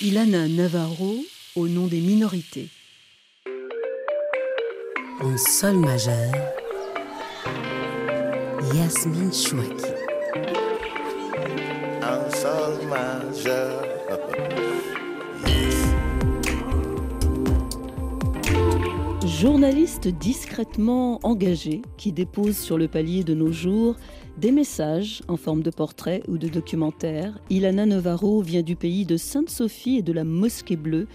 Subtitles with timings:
[0.00, 1.16] Ilana Navarro
[1.56, 2.68] au nom des minorités.
[5.20, 6.32] En sol majeur,
[8.76, 9.90] Yasmine Chouaki.
[12.00, 13.88] En sol majeur.
[19.26, 23.96] Journaliste discrètement engagé qui dépose sur le palier de nos jours
[24.38, 29.16] des messages en forme de portrait ou de documentaire, Ilana Navarro vient du pays de
[29.16, 31.08] Sainte-Sophie et de la Mosquée Bleue,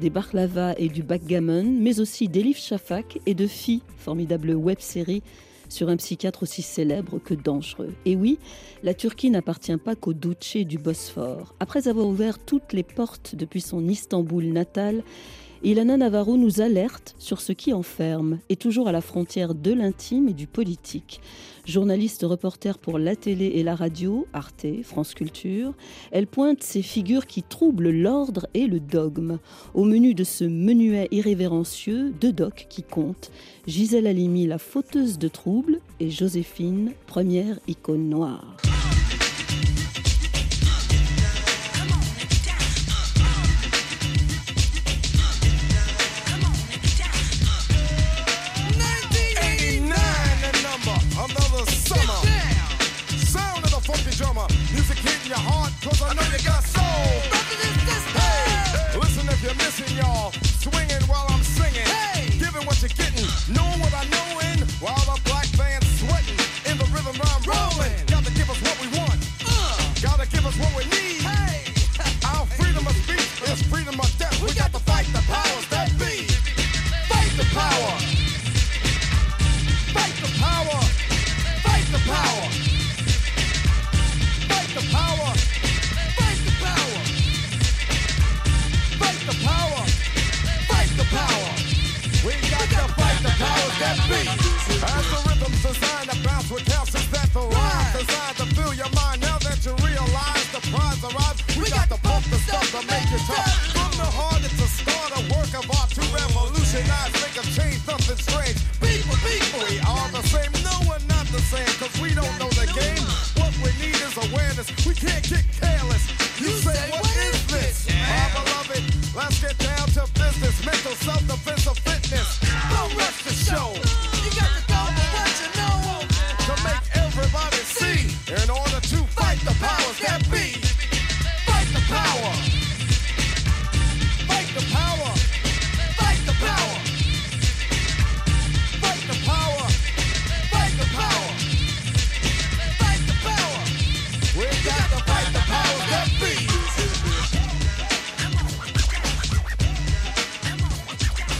[0.00, 5.22] des Barlava et du backgammon, mais aussi d'Elif Shafak et de Phi, formidable web-série
[5.68, 7.92] sur un psychiatre aussi célèbre que dangereux.
[8.06, 8.38] Et oui,
[8.82, 11.54] la Turquie n'appartient pas qu'au Duce du Bosphore.
[11.60, 15.04] Après avoir ouvert toutes les portes depuis son Istanbul natal,
[15.62, 20.28] Ilana Navarro nous alerte sur ce qui enferme, et toujours à la frontière de l'intime
[20.28, 21.20] et du politique.
[21.66, 25.74] Journaliste reporter pour la télé et la radio, Arte, France Culture,
[26.10, 29.38] elle pointe ces figures qui troublent l'ordre et le dogme.
[29.74, 33.30] Au menu de ce menuet irrévérencieux, deux docs qui comptent
[33.66, 38.56] Gisèle Halimi, la fauteuse de troubles, et Joséphine, première icône noire.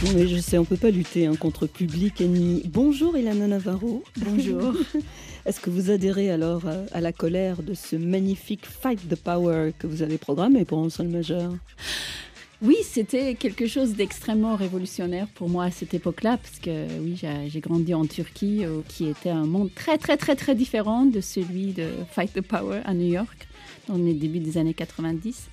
[0.03, 2.63] Oui, je sais, on peut pas lutter hein, contre public ennemi.
[2.65, 4.03] Bonjour Ilana Navarro.
[4.17, 4.73] Bonjour.
[5.45, 9.73] Est-ce que vous adhérez alors euh, à la colère de ce magnifique Fight the Power
[9.77, 11.53] que vous avez programmé pour un sol majeur?
[12.63, 17.49] Oui, c'était quelque chose d'extrêmement révolutionnaire pour moi à cette époque-là, parce que oui, j'ai
[17.49, 21.21] j'ai grandi en Turquie, euh, qui était un monde très très très très différent de
[21.21, 23.47] celui de Fight the Power à New York,
[23.87, 25.47] dans les débuts des années 90.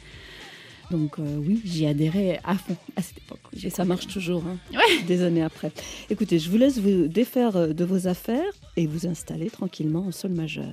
[0.90, 3.40] Donc euh, oui, j'y adhérais à fond à cette époque.
[3.62, 5.02] Et ça marche toujours, hein, Ouais.
[5.06, 5.70] des années après.
[6.10, 10.12] Écoutez, je vous laisse vous défaire euh, de vos affaires et vous installer tranquillement en
[10.12, 10.64] sol majeur.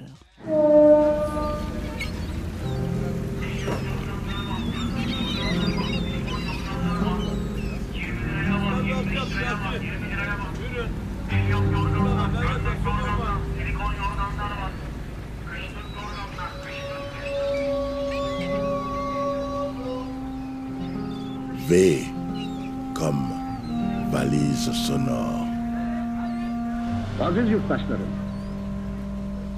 [21.70, 22.00] V
[22.96, 23.30] comme
[24.12, 25.46] valise sonore.
[27.22, 28.12] Aziz yurttaşlarım,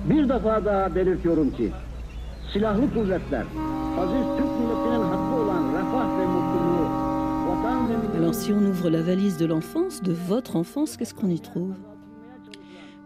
[0.09, 1.71] bir defa daha belirtiyorum ki,
[2.53, 3.45] silahlı kuvvetler,
[3.99, 6.87] aziz Türk milletinin hakkı olan refah ve mutluluğu,
[7.47, 8.15] vatan ve millet...
[8.15, 11.75] Alors si on ouvre la valise de l'enfance, de votre enfance, qu'est-ce qu'on y trouve?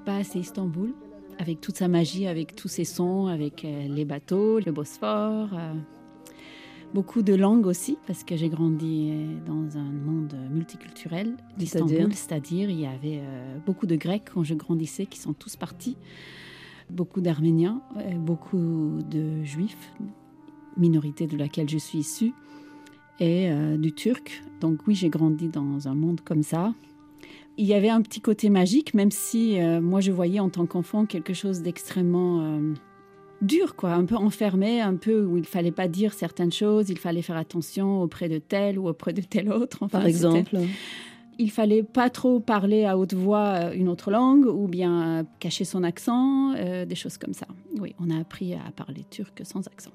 [0.08, 0.94] Bah, c'est Istanbul,
[1.40, 5.50] avec toute sa magie, avec tous ses sons, avec euh, les bateaux, le Bosphore.
[5.54, 5.74] euh,
[6.94, 12.70] beaucoup de langues aussi, parce que j'ai grandi euh, dans un monde multiculturel d'Istanbul, C'est-à-dire
[12.70, 15.98] il y avait euh, beaucoup de Grecs quand je grandissais qui sont tous partis,
[16.90, 19.94] beaucoup d'Arméniens, euh, beaucoup de Juifs,
[20.78, 22.34] minorité de laquelle je suis issue,
[23.20, 24.44] et euh, du Turc.
[24.60, 26.74] Donc oui, j'ai grandi dans un monde comme ça.
[27.58, 30.66] Il y avait un petit côté magique, même si euh, moi je voyais en tant
[30.66, 32.60] qu'enfant quelque chose d'extrêmement
[33.42, 36.98] dur, quoi, un peu enfermé, un peu où il fallait pas dire certaines choses, il
[36.98, 39.78] fallait faire attention auprès de tel ou auprès de tel autre.
[39.82, 40.58] Enfin, Par exemple
[41.42, 45.66] il fallait pas trop parler à haute voix euh, une autre langue ou bien cacher
[45.66, 47.48] son accent, euh, des choses comme ça.
[47.80, 49.92] Oui, on a appris à parler turc sans accent.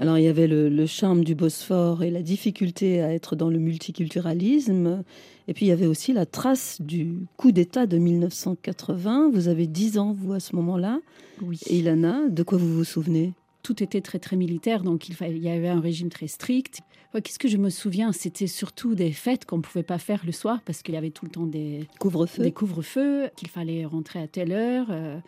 [0.00, 3.50] Alors il y avait le, le charme du Bosphore et la difficulté à être dans
[3.50, 5.04] le multiculturalisme.
[5.46, 9.30] Et puis il y avait aussi la trace du coup d'État de 1980.
[9.30, 11.00] Vous avez 10 ans, vous, à ce moment-là.
[11.42, 11.60] Oui.
[11.66, 13.34] Et Ilana, de quoi vous vous souvenez?
[13.62, 16.80] Tout était très très militaire, donc il, y avait un régime très strict.
[17.12, 18.12] Ouais, Qu'est-ce que je me souviens?
[18.12, 21.10] C'était surtout des fêtes qu'on ne pouvait pas faire le soir parce qu'il y avait
[21.10, 24.86] tout le temps des, Couvre-feu des couvre-feux, qu'il fallait rentrer à telle heure.
[24.90, 25.18] euh.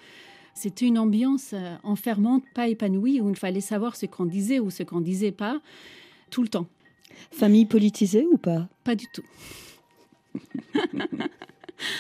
[0.55, 4.71] C'était une ambiance euh, enfermante, pas épanouie, où il fallait savoir ce qu'on disait ou
[4.71, 5.61] ce qu'on disait pas
[6.31, 6.67] tout le temps.
[7.31, 8.69] Famille politisée ou pas?
[8.85, 9.25] Pas du tout.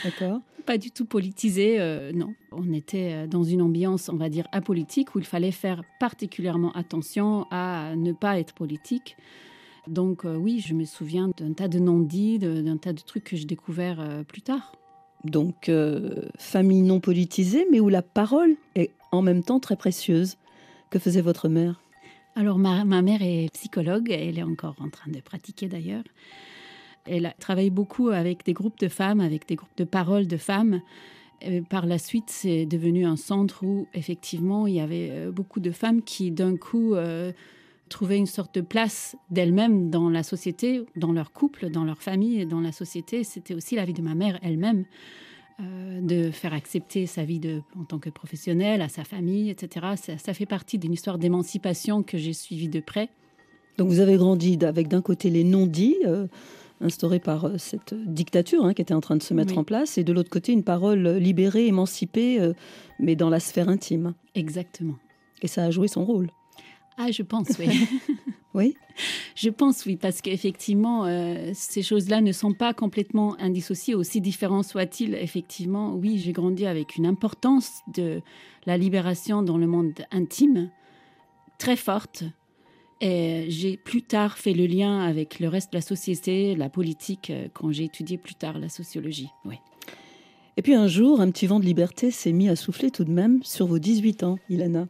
[0.04, 0.40] D'accord.
[0.64, 2.34] Pas du tout politisé, euh, non.
[2.52, 6.72] On était euh, dans une ambiance, on va dire, apolitique, où il fallait faire particulièrement
[6.72, 9.16] attention à ne pas être politique.
[9.86, 13.36] Donc euh, oui, je me souviens d'un tas de non-dits, d'un tas de trucs que
[13.36, 14.72] j'ai découverts euh, plus tard.
[15.24, 20.36] Donc, euh, famille non politisée, mais où la parole est en même temps très précieuse.
[20.90, 21.80] Que faisait votre mère?
[22.34, 26.04] Alors ma, ma mère est psychologue, elle est encore en train de pratiquer d'ailleurs.
[27.06, 30.36] Elle a travaillé beaucoup avec des groupes de femmes, avec des groupes de paroles de
[30.36, 30.80] femmes.
[31.42, 35.60] Et par la suite, c'est devenu un centre où effectivement il y avait euh, beaucoup
[35.60, 37.32] de femmes qui d'un coup euh,
[37.88, 42.40] trouvaient une sorte de place d'elles-mêmes dans la société, dans leur couple, dans leur famille
[42.40, 43.22] et dans la société.
[43.24, 44.84] C'était aussi la vie de ma mère elle-même.
[45.60, 49.86] euh, de faire accepter sa vie de, en tant que professionnelle, à sa famille, etc.
[49.96, 53.10] Ça, ça fait partie d'une histoire d'émancipation que j'ai suivie de près.
[53.76, 56.26] Donc, vous avez grandi avec d'un côté les non-dits, euh,
[56.80, 59.58] instaurés par euh, cette dictature hein, qui était en train de se mettre Oui.
[59.58, 62.54] en place, et de l'autre côté une parole libérée, émancipée, euh,
[62.98, 64.14] mais dans la sphère intime.
[64.34, 64.96] Exactement.
[65.42, 66.30] Et ça a joué son rôle.
[66.96, 67.68] Ah, je pense, oui.
[68.54, 68.76] Oui
[69.34, 74.62] je pense, oui, parce qu'effectivement, euh, ces choses-là ne sont pas complètement indissociées, aussi différents
[74.62, 75.14] soient-ils.
[75.14, 78.20] Effectivement, oui, j'ai grandi avec une importance de
[78.66, 80.70] la libération dans le monde intime
[81.58, 82.24] très forte.
[83.00, 87.30] Et j'ai plus tard fait le lien avec le reste de la société, la politique,
[87.30, 89.28] euh, quand j'ai étudié plus tard la sociologie.
[89.44, 89.56] Oui.
[90.56, 93.10] Et puis un jour, un petit vent de liberté s'est mis à souffler tout de
[93.10, 94.86] même sur vos 18 ans, Ilana.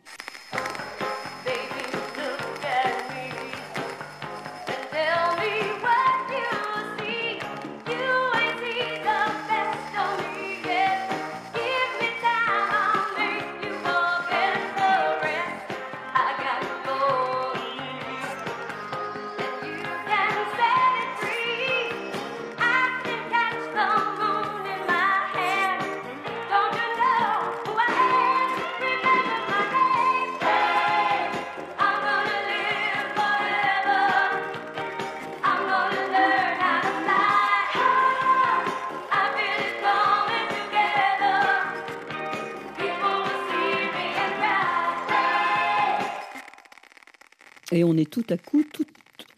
[48.13, 48.85] Tout à coup tout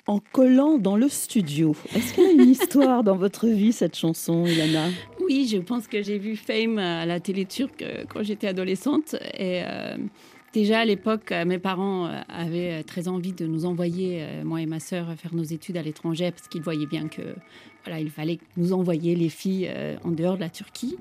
[0.07, 1.75] en collant dans le studio.
[1.95, 4.91] Est-ce qu'il y a une histoire dans votre vie, cette chanson, Ilana?
[5.25, 9.15] Oui, je pense que j'ai vu Fame à la télé turque euh, quand j'étais adolescente.
[9.39, 9.97] Et euh,
[10.53, 14.81] déjà à l'époque, euh, mes parents avaient très envie de nous envoyer, moi et ma
[14.81, 17.23] sœur, faire nos études à l'étranger parce qu'ils voyaient bien que
[17.85, 19.71] voilà, il fallait nous envoyer les filles
[20.05, 20.97] en dehors de la Turquie.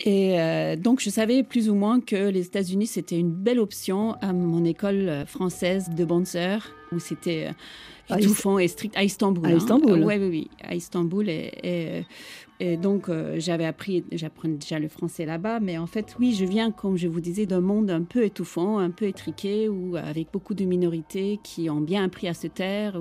[0.00, 4.14] Et euh, donc, je savais plus ou moins que les États-Unis, c'était une belle option
[4.20, 7.50] à mon école euh, française de bonne sœur, où c'était
[8.08, 9.46] À euh, étouffant et strict à Istanbul.
[9.46, 10.02] À Istanbul.
[10.04, 11.28] Oui, oui, oui, à Istanbul.
[11.28, 12.04] Et, et,
[12.58, 16.44] et donc, euh, j'avais appris, j'apprenais déjà le français là-bas, mais en fait, oui, je
[16.44, 20.26] viens, comme je vous disais, d'un monde un peu étouffant, un peu étriqué, ou avec
[20.32, 23.00] beaucoup de minorités qui ont bien appris à se taire.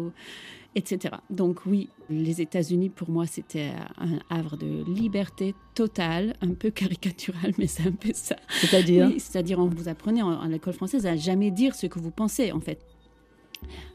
[0.76, 1.16] Etc.
[1.30, 7.54] Donc oui, les États-Unis, pour moi, c'était un havre de liberté totale, un peu caricatural,
[7.58, 8.36] mais c'est un peu ça.
[8.62, 12.00] C'est-à-dire Oui, c'est-à-dire, on vous apprenait en, en école française à jamais dire ce que
[12.00, 12.80] vous pensez, en fait.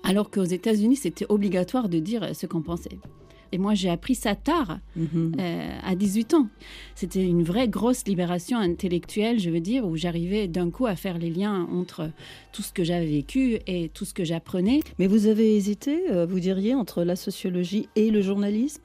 [0.03, 2.99] Alors qu'aux États-Unis, c'était obligatoire de dire ce qu'on pensait.
[3.53, 5.33] Et moi, j'ai appris ça tard, Mhm.
[5.41, 6.49] euh, à 18 ans.
[6.95, 11.19] C'était une vraie grosse libération intellectuelle, je veux dire, où j'arrivais d'un coup à faire
[11.19, 12.11] les liens entre
[12.53, 14.81] tout ce que j'avais vécu et tout ce que j'apprenais.
[14.99, 18.83] Mais vous avez hésité, euh, vous diriez, entre la sociologie et le journalisme?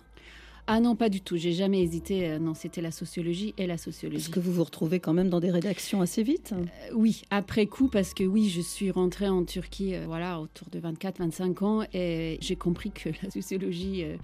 [0.66, 1.36] Ah non, pas du tout.
[1.36, 2.30] J'ai jamais hésité.
[2.30, 4.22] Euh, Non, c'était la sociologie et la sociologie.
[4.24, 7.66] Est-ce que vous vous retrouvez quand même dans des rédactions assez vite Euh, Oui, après
[7.66, 11.84] coup, parce que oui, je suis rentrée en Turquie, euh, voilà, autour de 24-25 ans,
[11.94, 14.16] et j'ai compris que la sociologie, euh,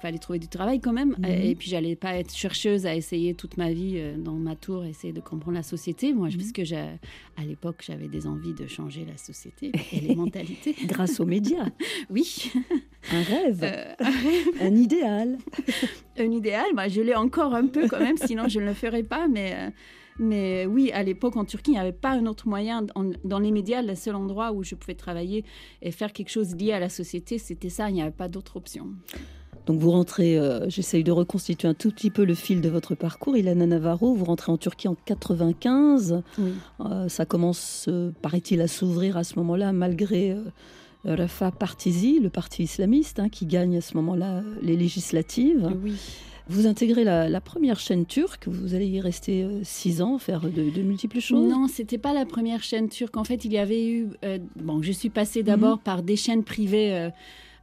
[0.00, 1.14] fallait trouver du travail quand même.
[1.18, 1.24] Mhm.
[1.24, 4.84] Et puis, j'allais pas être chercheuse à essayer toute ma vie euh, dans ma tour,
[4.84, 6.12] essayer de comprendre la société.
[6.12, 6.36] Moi, Mhm.
[6.36, 6.76] parce que j'ai-
[7.36, 10.74] à l'époque, j'avais des envies de changer la société et les mentalités.
[10.86, 11.66] Grâce aux médias,
[12.10, 12.52] Oui,
[13.12, 13.94] un rêve, Euh,
[14.60, 15.38] un idéal.
[16.18, 19.02] un idéal, bah, je l'ai encore un peu quand même, sinon je ne le ferais
[19.02, 19.28] pas.
[19.28, 19.70] Mais, euh,
[20.18, 22.86] mais oui, à l'époque, en Turquie, il n'y avait pas un autre moyen.
[22.94, 25.44] En- dans les médias, le seul endroit où je pouvais travailler
[25.82, 27.88] et faire quelque chose lié à la société, c'était ça.
[27.90, 28.88] Il n'y avait pas d'autre option.
[29.66, 32.94] Donc vous rentrez, euh, j'essaye de reconstituer un tout petit peu le fil de votre
[32.94, 33.36] parcours.
[33.36, 36.22] Ilana Navarro, vous rentrez en Turquie en 95.
[36.38, 36.52] Oui.
[36.80, 40.36] Euh, ça commence, euh, paraît-il, à s'ouvrir à ce moment-là, malgré
[41.04, 45.70] Rafa Partisi, le parti islamiste, hein, qui gagne à ce moment-là les législatives.
[45.84, 45.94] Oui.
[46.48, 50.42] Vous intégrez la, la première chaîne turque, vous allez y rester euh, six ans, faire
[50.42, 51.48] de, de multiples choses.
[51.50, 53.16] Non, c'était pas la première chaîne turque.
[53.16, 54.06] En fait, il y avait eu.
[54.24, 55.46] euh, bon, je suis passée Mhm.
[55.46, 57.10] d'abord par des chaînes privées euh,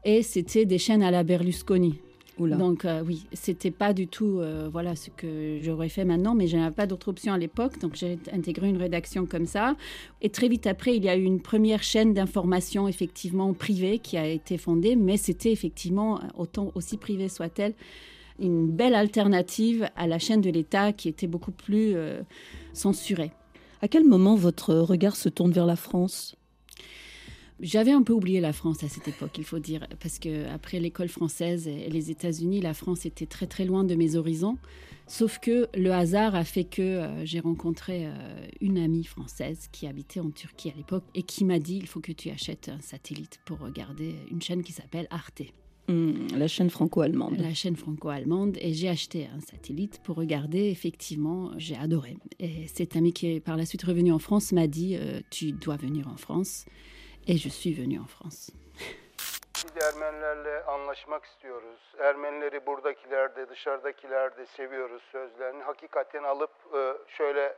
[0.05, 1.99] et c'était des chaînes à la Berlusconi.
[2.39, 2.55] Oula.
[2.55, 6.47] Donc euh, oui, c'était pas du tout euh, voilà ce que j'aurais fait maintenant, mais
[6.47, 9.75] je n'avais pas d'autre option à l'époque, donc j'ai intégré une rédaction comme ça.
[10.21, 14.17] Et très vite après, il y a eu une première chaîne d'information effectivement privée qui
[14.17, 17.75] a été fondée, mais c'était effectivement autant aussi privée soit-elle
[18.39, 22.21] une belle alternative à la chaîne de l'État qui était beaucoup plus euh,
[22.73, 23.31] censurée.
[23.81, 26.35] À quel moment votre regard se tourne vers la France?
[27.59, 30.79] J'avais un peu oublié la France à cette époque, il faut dire, parce que après
[30.79, 34.57] l'école française et les États-Unis, la France était très très loin de mes horizons.
[35.07, 38.11] Sauf que le hasard a fait que euh, j'ai rencontré euh,
[38.61, 41.99] une amie française qui habitait en Turquie à l'époque et qui m'a dit il faut
[41.99, 45.43] que tu achètes un satellite pour regarder une chaîne qui s'appelle Arte,
[45.89, 47.37] Hum, La chaîne franco-allemande.
[47.39, 48.57] la chaîne franco-allemande.
[48.61, 50.69] Et j'ai acheté un satellite pour regarder.
[50.69, 52.17] Effectivement, j'ai adoré.
[52.39, 55.51] Et cette amie qui est par la suite revenue en France m'a dit euh, tu
[55.51, 56.65] dois venir en France.
[57.27, 58.51] Et je suis venue en France.
[59.55, 61.79] Biz Ermenilerle anlaşmak istiyoruz.
[61.99, 65.63] Ermenileri buradakiler de dışarıdakiler de seviyoruz sözlerini.
[65.63, 67.55] Hakikaten alıp e, şöyle.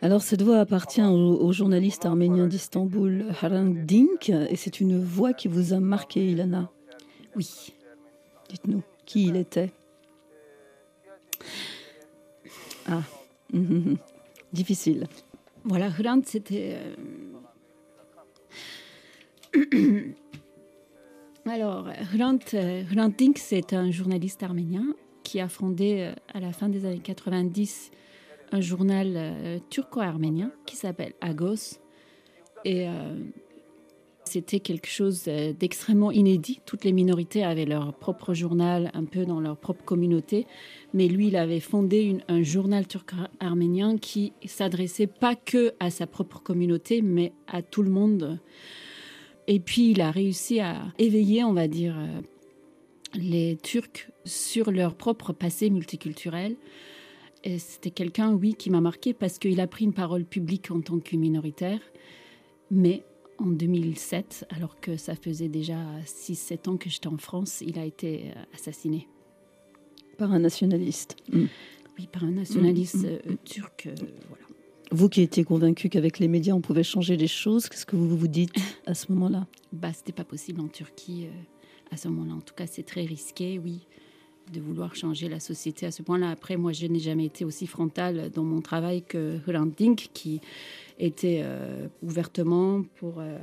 [0.00, 5.32] Alors cette voix appartient au, au journaliste arménien d'Istanbul, Harang Dink, et c'est une voix
[5.32, 6.70] qui vous a marqué, Ilana.
[7.34, 7.74] Oui.
[8.48, 9.70] Dites-nous qui il était.
[12.88, 13.02] Ah,
[14.52, 15.08] difficile.
[15.64, 16.78] Voilà, Hrant, c'était.
[21.46, 22.82] Alors, Hrant, euh,
[23.36, 27.90] c'est un journaliste arménien qui a fondé euh, à la fin des années 90
[28.52, 31.78] un journal euh, turco-arménien qui s'appelle Agos.
[32.64, 32.88] Et
[34.24, 36.60] c'était quelque chose d'extrêmement inédit.
[36.66, 40.44] Toutes les minorités avaient leur propre journal, un peu dans leur propre communauté.
[40.92, 46.40] Mais lui, il avait fondé un journal turco-arménien qui s'adressait pas que à sa propre
[46.42, 48.40] communauté, mais à tout le monde.
[49.48, 52.20] Et puis, il a réussi à éveiller, on va dire, euh,
[53.14, 56.54] les Turcs sur leur propre passé multiculturel.
[57.44, 60.80] Et c'était quelqu'un, oui, qui m'a marqué parce qu'il a pris une parole publique en
[60.82, 61.80] tant que minoritaire.
[62.70, 63.04] Mais
[63.38, 67.84] en 2007, alors que ça faisait déjà 6-7 ans que j'étais en France, il a
[67.86, 69.08] été euh, assassiné.
[70.18, 71.16] Par un nationaliste.
[71.32, 73.86] Oui, par un nationaliste Mm, mm, euh, turc.
[73.86, 73.94] euh,
[74.28, 74.44] voilà.
[74.90, 78.16] Vous qui étiez convaincu qu'avec les médias on pouvait changer les choses, qu'est-ce que vous
[78.16, 78.54] vous dites
[78.86, 79.46] à ce moment-là?
[79.72, 82.34] Bah, c'était pas possible en Turquie euh, à ce moment-là.
[82.34, 83.86] En tout cas, c'est très risqué, oui,
[84.50, 86.30] de vouloir changer la société à ce point-là.
[86.30, 90.40] Après, moi, je n'ai jamais été aussi frontale dans mon travail que Hrant Dink, qui
[90.98, 93.36] était euh, ouvertement pour euh,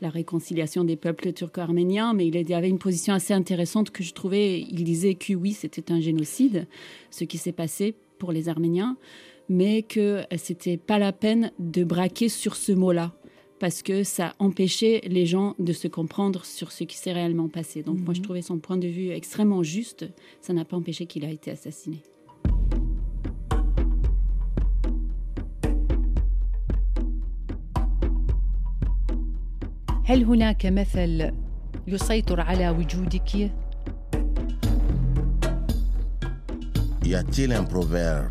[0.00, 4.60] la réconciliation des peuples turco-arméniens, mais il avait une position assez intéressante que je trouvais.
[4.60, 6.68] Il disait que oui, c'était un génocide,
[7.10, 8.97] ce qui s'est passé pour les Arméniens,
[9.49, 13.13] mais que euh, c'était pas la peine de braquer sur ce mot-là
[13.59, 17.81] parce que ça empêchait les gens de se comprendre sur ce qui s'est réellement passé.
[17.83, 20.05] Donc moi, je trouvais son point de vue extrêmement juste.
[20.41, 22.01] Ça n'a pas empêché qu'il a été assassiné.
[30.09, 31.31] هل هناك مثل
[31.87, 33.51] يسيطر على وجودك
[37.04, 38.30] Y a-t-il un proverbe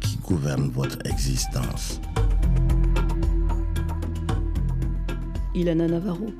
[0.00, 2.00] qui gouverne votre existence?
[5.54, 6.32] Ilana Navarro.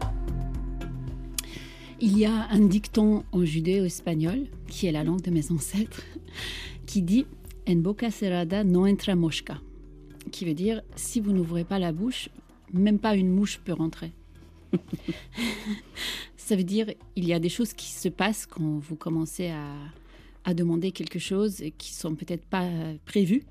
[2.01, 6.03] Il y a un dicton en judéo-espagnol, qui est la langue de mes ancêtres,
[6.87, 7.27] qui dit
[7.69, 9.61] En boca cerrada no entra mosca,
[10.31, 12.29] qui veut dire si vous n'ouvrez pas la bouche,
[12.73, 14.13] même pas une mouche peut rentrer.
[16.47, 16.87] Ça veut dire
[17.17, 19.65] il y a des choses qui se passent quand vous commencez à,
[20.45, 23.43] à demander quelque chose et qui sont peut-être pas euh, prévues,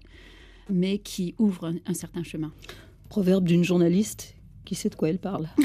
[0.69, 2.53] mais qui ouvrent un- un certain chemin.
[3.09, 4.33] Proverbe d'une journaliste
[4.63, 5.49] qui sait de quoi elle parle?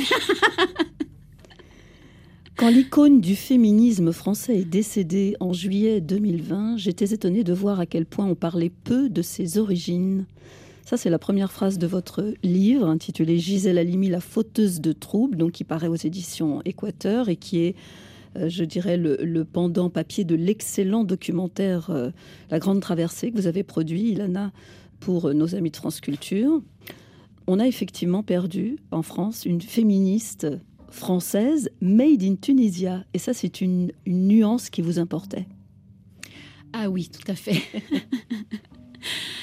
[2.56, 7.86] Quand l'icône du féminisme français est décédée en juillet 2020, j'étais étonnée de voir à
[7.86, 10.26] quel point on parlait peu de ses origines.
[10.90, 15.36] Ça, c'est la première phrase de votre livre intitulé Gisèle Halimi, la fauteuse de troubles,
[15.36, 17.76] donc qui paraît aux éditions Équateur et qui est,
[18.34, 22.10] euh, je dirais, le, pendant papier de l'excellent documentaire euh,
[22.50, 24.50] La Grande Traversée que vous avez produit, Ilana,
[24.98, 26.60] pour euh, nos amis de France Culture.
[27.46, 30.48] On a effectivement perdu en France une féministe
[30.90, 33.04] française made in Tunisia.
[33.14, 35.46] Et ça, c'est une nuance qui vous importait.
[36.72, 37.62] Ah oui, tout à fait.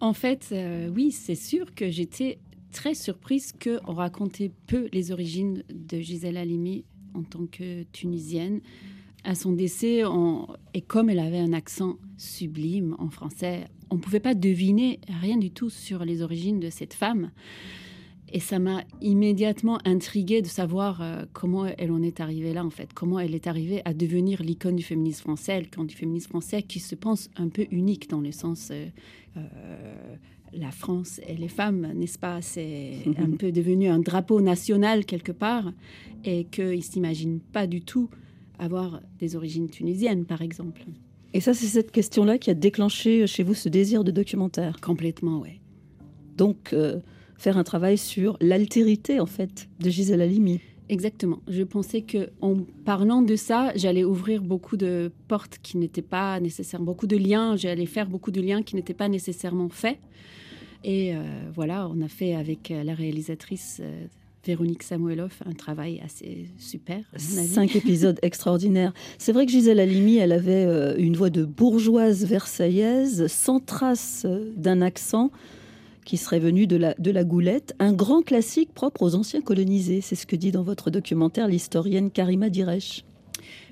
[0.00, 2.38] en fait, euh, oui, c'est sûr que j'étais
[2.72, 6.84] très surprise qu'on racontait peu les origines de Gisèle Halimi
[7.14, 8.60] en tant que Tunisienne.
[9.24, 10.02] À son décès,
[10.72, 15.36] et comme elle avait un accent sublime en français, on ne pouvait pas deviner rien
[15.36, 17.30] du tout sur les origines de cette femme.
[18.32, 22.70] Et ça m'a immédiatement intriguée de savoir euh, comment elle en est arrivée là, en
[22.70, 22.92] fait.
[22.92, 26.80] Comment elle est arrivée à devenir l'icône du féminisme français, l'icône du féminisme français qui
[26.80, 28.86] se pense un peu unique dans le sens euh,
[29.36, 30.16] euh,
[30.52, 32.42] la France et les femmes, n'est-ce pas?
[32.42, 35.72] C'est un peu devenu un drapeau national quelque part
[36.24, 38.10] et qu'ils ne s'imaginent pas du tout
[38.58, 40.82] avoir des origines tunisiennes, par exemple.
[41.34, 44.80] Et ça, c'est cette question-là qui a déclenché chez vous ce désir de documentaire?
[44.80, 45.60] Complètement, oui.
[46.36, 47.00] Donc, euh,
[47.38, 50.60] faire un travail sur l'altérité, en fait, de Gisèle Halimi.
[50.88, 51.40] Exactement.
[51.48, 56.38] Je pensais que en parlant de ça, j'allais ouvrir beaucoup de portes qui n'étaient pas
[56.38, 57.56] nécessairement, beaucoup de liens.
[57.56, 59.98] J'allais faire beaucoup de liens qui n'étaient pas nécessairement faits.
[60.84, 64.06] Et euh, voilà, on a fait avec euh, la réalisatrice euh,
[64.46, 67.00] Véronique Samueloff un travail assez super.
[67.16, 68.92] Cinq épisodes extraordinaires.
[69.18, 74.24] C'est vrai que Gisèle Halimi, elle avait euh, une voix de bourgeoise versaillaise, sans trace
[74.56, 75.32] d'un accent
[76.06, 77.74] qui serait venu de la, de la goulette.
[77.80, 80.00] Un grand classique propre aux anciens colonisés.
[80.00, 83.04] C'est ce que dit dans votre documentaire l'historienne Karima Diresh.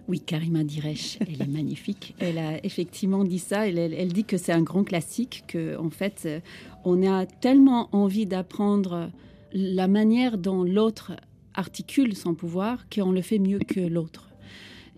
[0.09, 2.15] Oui, Karima Diresh, elle est magnifique.
[2.19, 3.67] Elle a effectivement dit ça.
[3.67, 6.41] Elle, dit que c'est un grand classique, que en fait, euh,
[6.85, 9.11] on a tellement envie d'apprendre
[9.55, 11.13] la manière dont l'autre
[11.55, 14.29] articule son pouvoir qu'on le fait mieux que l'autre.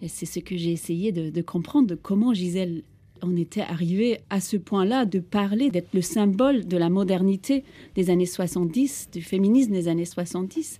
[0.02, 2.82] Et c'est ce que j'ai essayé de, de comprendre, de comment Gisèle
[3.22, 8.10] en était arrivée à ce point-là, de parler, d'être le symbole de la modernité des
[8.10, 10.78] années 70, du féminisme des années 70,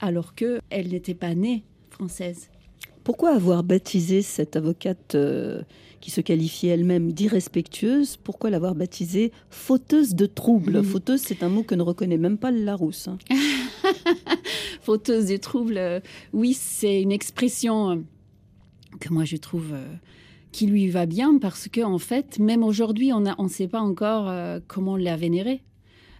[0.00, 2.48] alors qu'elle n'était pas née française.
[3.04, 5.62] Pourquoi avoir baptisé cette avocate euh,
[6.00, 10.78] qui se qualifiait elle-même d'irrespectueuse Pourquoi l'avoir baptisée fauteuse de troubles?
[10.78, 10.84] Mhm.
[10.84, 13.08] Fauteuse, c'est un mot que ne reconnaît même pas le Larousse.
[13.08, 13.18] hein.
[14.82, 16.00] fauteuse de troubles, euh,
[16.32, 17.96] oui, c'est une expression euh,
[19.00, 19.94] que moi je trouve euh,
[20.52, 24.28] qui lui va bien parce que en fait, même aujourd'hui, on ne sait pas encore
[24.28, 25.62] euh, comment la vénérer.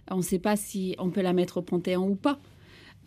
[0.09, 2.39] On ne sait pas si on peut la mettre au panthéon ou pas.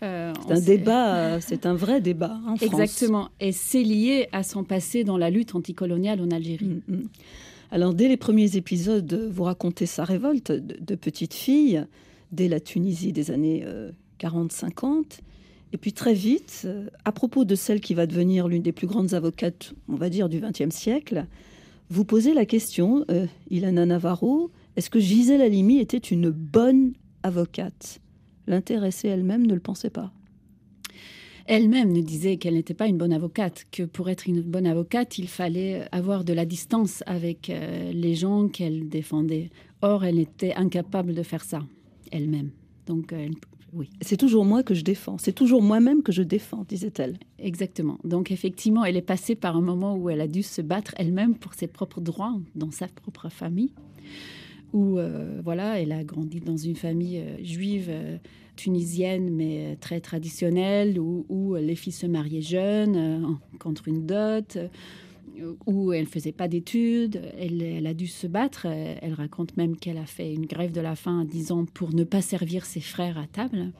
[0.02, 2.62] Euh, C'est un sait- débat, euh, c'est un vrai débat en France.
[2.62, 3.28] Exactement.
[3.40, 6.66] Et c'est lié à son passé dans la lutte anticoloniale en Algérie.
[6.66, 7.08] Mm, mm.
[7.70, 11.84] Alors, dès les premiers épisodes, vous racontez sa révolte de, de petite fille,
[12.32, 15.20] dès la Tunisie des années euh, 40-50.
[15.74, 18.87] Et puis très vite, euh, à propos de celle qui va devenir l'une des plus
[18.87, 21.26] grandes avocates, on va dire, du XXe siècle,
[21.90, 26.92] vous posez la question, euh, Ilana Navarro, est-ce que Gisèle Halimi était une bonne
[27.24, 28.00] avocate?
[28.46, 30.12] L'intéressée elle-même ne le pensait pas.
[31.46, 35.18] Elle-même nous disait qu'elle n'était pas une bonne avocate, que pour être une bonne avocate,
[35.18, 39.50] il fallait avoir de la distance avec euh, les gens qu'elle défendait.
[39.82, 41.64] Or, elle était incapable de faire ça,
[42.12, 42.50] elle-même.
[42.87, 43.12] Donc,
[43.74, 47.18] oui, C'est toujours moi que je défends, c'est toujours moi-même que je défends, disait-elle.
[47.38, 47.98] exactement.
[48.04, 51.34] Donc, effectivement, elle est passée par un moment où elle a dû se battre elle-même
[51.34, 53.72] pour ses propres droits dans sa propre famille.
[54.72, 58.16] Où, euh, voilà, elle a grandi dans une famille euh, juive euh,
[58.56, 64.58] tunisienne, mais très traditionnelle, où, où les filles se mariaient jeunes, euh, contre une dot,
[65.66, 67.20] où elle ne faisait pas d'études.
[67.38, 68.66] Elle, a dû se battre.
[68.66, 71.64] Euh, Elle raconte même qu'elle a fait une grève de la faim à 10 ans
[71.64, 73.73] pour ne pas servir ses frères à table.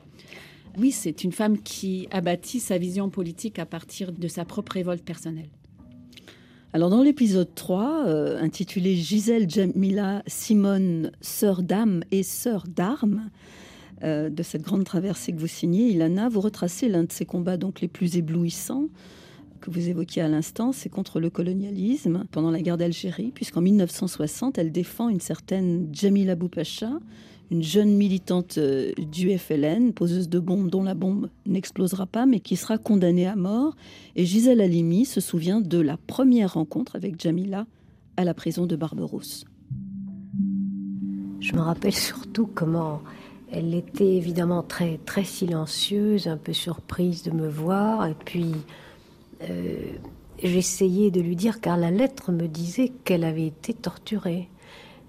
[0.77, 4.73] Oui, c'est une femme qui a bâti sa vision politique à partir de sa propre
[4.73, 5.49] révolte personnelle.
[6.73, 13.29] Alors dans l'épisode 3, euh, intitulé Gisèle Jamila Simone, sœur d'âme et sœur d'armes,
[14.03, 17.55] euh, de cette grande traversée que vous signez, Ilana, vous retracez l'un de ses combats
[17.55, 18.89] donc les plus éblouissants
[19.65, 24.59] que vous évoquiez à l'instant, c'est contre le colonialisme pendant la guerre d'Algérie, puisqu'en 1960,
[24.59, 26.91] elle défend une certaine Jamila Boupacha,
[27.49, 32.39] une jeune militante euh, du FLN, poseuse de bombes dont la bombe n'explosera pas, mais
[32.39, 33.75] qui sera condamnée à mort.
[34.15, 37.65] Et Gisèle Halimi se souvient de la première rencontre avec Jamila
[38.17, 39.45] à la prison de Barberousse.
[41.39, 43.01] Je me rappelle surtout comment
[43.51, 48.53] elle était évidemment très, très silencieuse, un peu surprise de me voir, et puis
[49.49, 49.93] euh,
[50.43, 54.49] j'essayais de lui dire, car la lettre me disait qu'elle avait été torturée.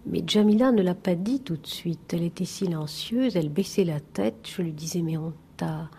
[0.06, 2.14] Mais Jamila ne l'a pas dit tout de suite.
[2.14, 4.48] Elle était silencieuse, elle baissait la tête.
[4.56, 5.90] Je lui disais, mais on t'a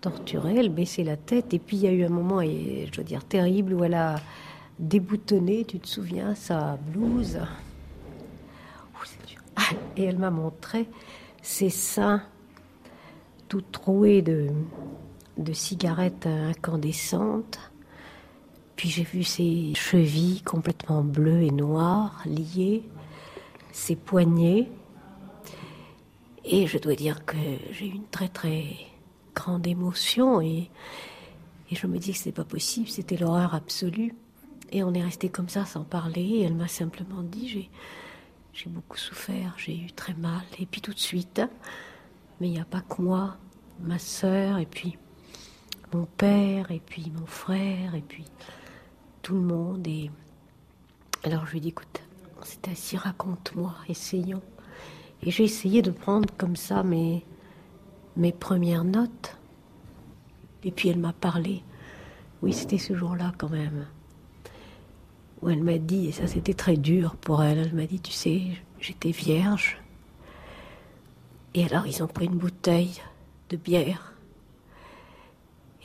[0.00, 0.56] torturée.
[0.56, 1.54] Elle baissait la tête.
[1.54, 3.94] Et puis il y a eu un moment, et je dois dire, terrible, où elle
[3.94, 4.16] a
[4.78, 7.38] déboutonné, tu te souviens, sa blouse.
[9.26, 9.38] Dur.
[9.56, 10.88] Ah, Et elle m'a montré
[11.42, 12.22] ses seins
[13.48, 14.48] tout troués de,
[15.36, 17.71] de cigarettes incandescentes.
[18.82, 22.82] Puis j'ai vu ses chevilles complètement bleues et noires, liées,
[23.70, 24.68] ses poignets.
[26.44, 27.36] Et je dois dire que
[27.70, 28.64] j'ai eu une très très
[29.36, 30.68] grande émotion et,
[31.70, 34.16] et je me dis que c'était pas possible, c'était l'horreur absolue.
[34.72, 36.42] Et on est resté comme ça sans parler.
[36.44, 37.70] Elle m'a simplement dit j'ai
[38.52, 40.42] j'ai beaucoup souffert, j'ai eu très mal.
[40.58, 41.40] Et puis tout de suite,
[42.40, 43.36] mais il n'y a pas que moi,
[43.78, 44.98] ma sœur, et puis
[45.94, 48.24] mon père, et puis mon frère, et puis
[49.22, 49.86] tout le monde.
[49.86, 50.10] Et
[51.24, 52.02] alors je lui ai dit, écoute,
[52.40, 54.42] on s'est assis, raconte-moi, essayons.
[55.22, 57.24] Et j'ai essayé de prendre comme ça mes,
[58.16, 59.36] mes premières notes.
[60.64, 61.62] Et puis elle m'a parlé.
[62.42, 63.86] Oui, c'était ce jour-là quand même.
[65.40, 68.12] Où elle m'a dit, et ça c'était très dur pour elle, elle m'a dit, tu
[68.12, 68.42] sais,
[68.80, 69.78] j'étais vierge.
[71.54, 73.00] Et alors ils ont pris une bouteille
[73.48, 74.14] de bière.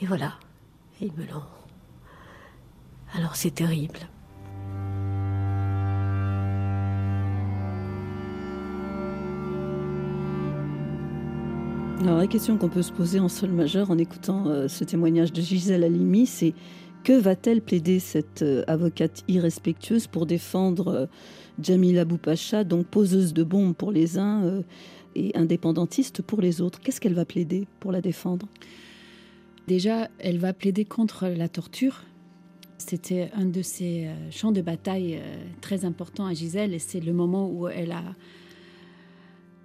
[0.00, 0.34] Et voilà,
[1.00, 1.57] ils me l'ont.
[3.14, 3.98] Alors c'est terrible.
[12.00, 15.32] Alors, la question qu'on peut se poser en sol majeur en écoutant euh, ce témoignage
[15.32, 16.54] de Gisèle Halimi, c'est
[17.02, 21.06] que va-t-elle plaider cette euh, avocate irrespectueuse pour défendre euh,
[21.60, 24.62] Jamila Boupacha, donc poseuse de bombes pour les uns euh,
[25.16, 26.80] et indépendantiste pour les autres?
[26.80, 28.46] Qu'est-ce qu'elle va plaider pour la défendre?
[29.66, 32.04] Déjà, elle va plaider contre la torture.
[32.78, 37.00] C'était un de ses euh, champs de bataille euh, très importants à Gisèle et c'est
[37.00, 38.04] le moment où elle a,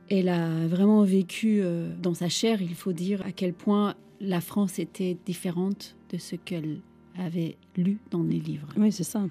[0.09, 4.41] elle a vraiment vécu euh, dans sa chair, il faut dire, à quel point la
[4.41, 6.79] France était différente de ce qu'elle
[7.17, 8.67] avait lu dans les livres.
[8.77, 9.25] Oui, c'est ça.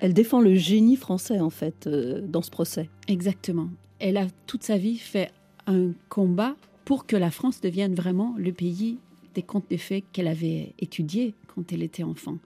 [0.00, 2.90] Elle défend le génie français, en fait, dans ce procès.
[3.08, 3.70] Exactement.
[3.98, 5.32] Elle a toute sa vie fait
[5.66, 8.98] un combat pour que la France devienne vraiment le pays
[9.34, 12.38] des contes de fées qu'elle avait étudiés quand elle était enfant.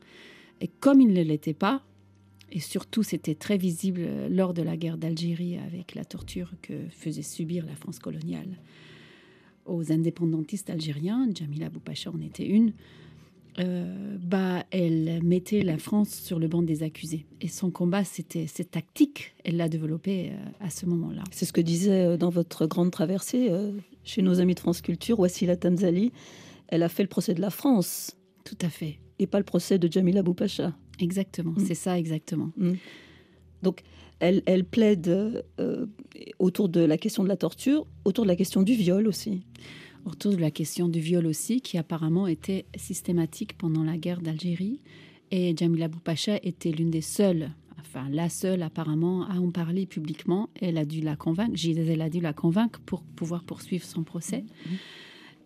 [0.61, 1.83] Et comme il ne l'était pas,
[2.51, 6.75] et surtout c'était très visible euh, lors de la guerre d'Algérie avec la torture que
[6.91, 8.59] faisait subir la France coloniale
[9.69, 12.73] aux indépendantistes algériens, Jamila Boupacha en était une,
[13.61, 17.27] euh, bah, elle mettait la France sur le banc des accusés.
[17.41, 21.25] Et son combat, c'était cette tactique, elle l'a développée euh, à ce moment-là.
[21.31, 23.51] C'est ce que disait euh, dans votre grande traversée
[24.05, 26.13] chez nos amis de France Culture, Wassila Tanzali.
[26.69, 28.17] Elle a fait le procès de la France.
[28.45, 28.99] Tout à fait.
[29.19, 30.77] Et pas le procès de Jamila Boupacha.
[31.01, 31.65] Exactement, Mm.
[31.67, 32.51] c'est ça exactement.
[32.57, 32.73] Mm.
[33.63, 33.83] Donc,
[34.21, 35.09] elle, elle plaide
[35.61, 35.87] euh,
[36.39, 39.43] autour de la question de la torture, autour de la question du viol aussi.
[40.05, 44.81] Autour de la question du viol aussi, qui apparemment était systématique pendant la guerre d'Algérie.
[45.31, 50.49] Et Jamila Boupacha était l'une des seules, enfin la seule apparemment, à en parler publiquement.
[50.61, 54.45] Elle a dû la convaincre, Gisèle a dû la convaincre pour pouvoir poursuivre son procès.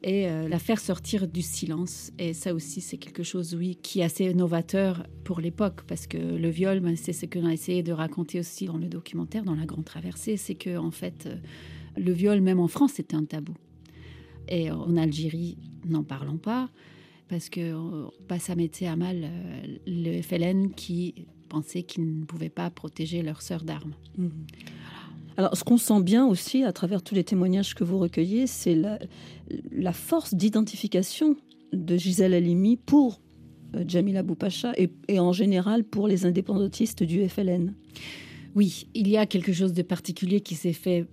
[0.03, 2.13] Et euh, la faire sortir du silence.
[2.19, 6.17] Et ça aussi, c'est quelque chose, oui, qui est assez novateur pour l'époque, parce que
[6.17, 9.55] le viol, ben, c'est ce qu'on a essayé de raconter aussi dans le documentaire, dans
[9.55, 11.37] La Grande Traversée, c'est que en fait, euh,
[11.97, 13.55] le viol, même en France, c'était un tabou.
[14.49, 16.69] Et en Algérie, n'en parlons pas,
[17.29, 19.31] parce que euh, ça mettait à mal
[19.87, 23.95] le FLN qui pensait qu'ils ne pouvaient pas protéger leurs sœurs d'armes.
[25.37, 28.75] Alors, ce qu'on sent bien aussi à travers tous les témoignages que vous recueillez, c'est
[28.75, 31.37] la, force d'identification
[31.73, 33.21] de Gisèle Halimi pour
[33.75, 37.75] euh, Jamila Boupacha et, et en général pour les indépendantistes du FLN.
[38.55, 41.07] Oui, il y a quelque chose de particulier qui s'est fait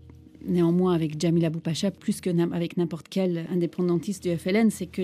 [0.45, 5.03] néanmoins avec Jamila Boupacha, plus que avec n'importe quel indépendantiste du FLN, c'est que,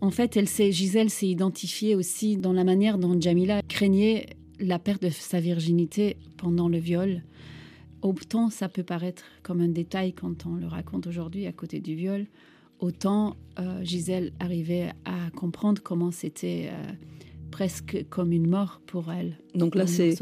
[0.00, 4.26] en fait, elle Gisèle s'est identifiée aussi dans la manière dont Jamila craignait
[4.60, 7.22] la perte de sa virginité pendant le viol.
[8.02, 11.94] Autant ça peut paraître comme un détail quand on le raconte aujourd'hui à côté du
[11.94, 12.26] viol,
[12.80, 16.92] autant euh, Gisèle arrivait à comprendre comment c'était euh,
[17.52, 19.38] presque comme une mort pour elle.
[19.54, 20.14] Donc là, c'est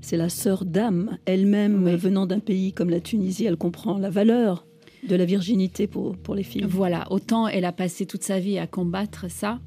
[0.00, 1.96] c'est la sœur d'âme elle-même Oui.
[1.96, 4.66] venant d'un pays comme la Tunisie, elle comprend la valeur
[5.08, 6.66] de la virginité pour, pour les filles.
[6.68, 9.60] Voilà, autant elle a passé toute sa vie à combattre ça,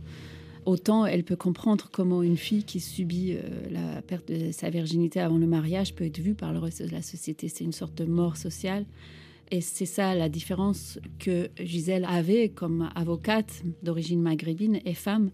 [0.65, 5.19] autant elle peut comprendre comment une fille qui subit euh, la perte de sa virginité
[5.19, 7.47] avant le mariage peut être vue par le reste de la société.
[7.47, 8.86] C'est une sorte de mort sociale.
[9.52, 15.30] Et c'est ça la différence que Gisèle avait comme avocate d'origine maghrébine et femme,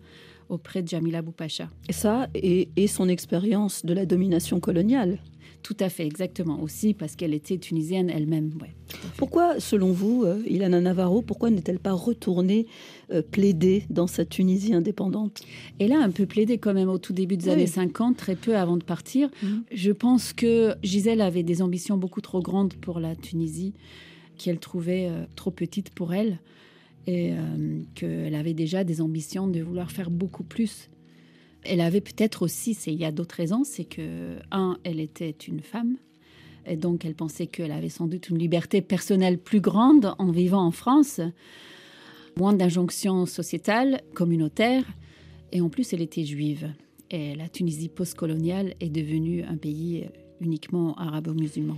[0.49, 1.69] auprès de Jamila Boupacha.
[1.87, 5.19] Et ça, et, et son expérience de la domination coloniale.
[5.61, 6.61] Tout à fait, exactement.
[6.61, 8.51] Aussi parce qu'elle était tunisienne elle-même.
[8.61, 8.73] Ouais.
[9.17, 12.65] Pourquoi, selon vous, euh, Ilana Navarro, pourquoi n'est-elle pas retournée
[13.11, 15.41] euh, plaider dans sa Tunisie indépendante?
[15.79, 17.51] Elle a un peu plaidé quand même au tout début des Oui.
[17.51, 19.29] années 50, très peu avant de partir.
[19.43, 19.63] Mhm.
[19.71, 23.73] Je pense que Gisèle avait des ambitions beaucoup trop grandes pour la Tunisie,
[24.37, 26.39] qu'elle trouvait euh, trop petite pour elle,
[27.05, 30.89] et euh, qu'elle avait déjà des ambitions de vouloir faire beaucoup plus.
[31.63, 35.61] Elle avait peut-être aussi, il y a d'autres raisons, c'est que, un, elle était une
[35.61, 35.97] femme,
[36.65, 40.65] et donc elle pensait qu'elle avait sans doute une liberté personnelle plus grande en vivant
[40.65, 41.19] en France,
[42.37, 44.85] moins d'injonctions sociétales, communautaires,
[45.51, 46.71] et en plus elle était juive.
[47.11, 50.07] Et la Tunisie postcoloniale est devenue un pays
[50.39, 51.77] uniquement arabo-musulman.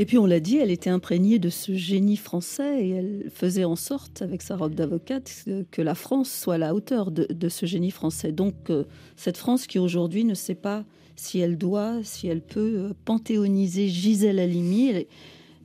[0.00, 3.64] Et puis on l'a dit, elle était imprégnée de ce génie français et elle faisait
[3.64, 7.66] en sorte, avec sa robe d'avocate, que- la France soit à la hauteur de, ce
[7.66, 8.30] génie français.
[8.30, 8.84] Donc euh,
[9.16, 10.84] cette France qui aujourd'hui ne sait pas
[11.16, 15.06] si elle doit, si elle peut euh, panthéoniser Gisèle Halimi.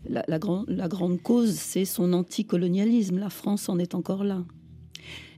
[0.09, 3.19] La grande cause, c'est son anticolonialisme.
[3.19, 4.43] La France en est encore là.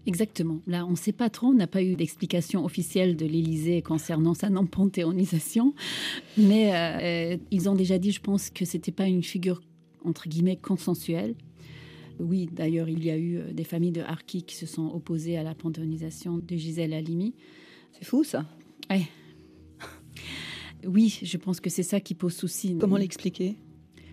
[0.07, 0.59] Exactement.
[0.67, 4.35] Là, on ne sait pas trop, on n'a pas eu d'explication officielle de l'Élysée concernant
[4.35, 5.73] sa non-panthéonisation,
[6.37, 9.61] mais euh, ils ont déjà dit, je pense, que c'était pas une figure
[10.03, 11.35] entre guillemets consensuelle.
[12.19, 15.37] Oui, d'ailleurs, il y a eu euh, des familles de harkis qui se sont opposées
[15.37, 17.33] à la panthéonisation de Gisèle Halimi.
[17.91, 18.45] C'est fou ça.
[18.89, 19.07] Ouais.
[20.85, 22.77] Oui, je pense que c'est ça qui pose souci.
[22.79, 23.55] Comment l'expliquer?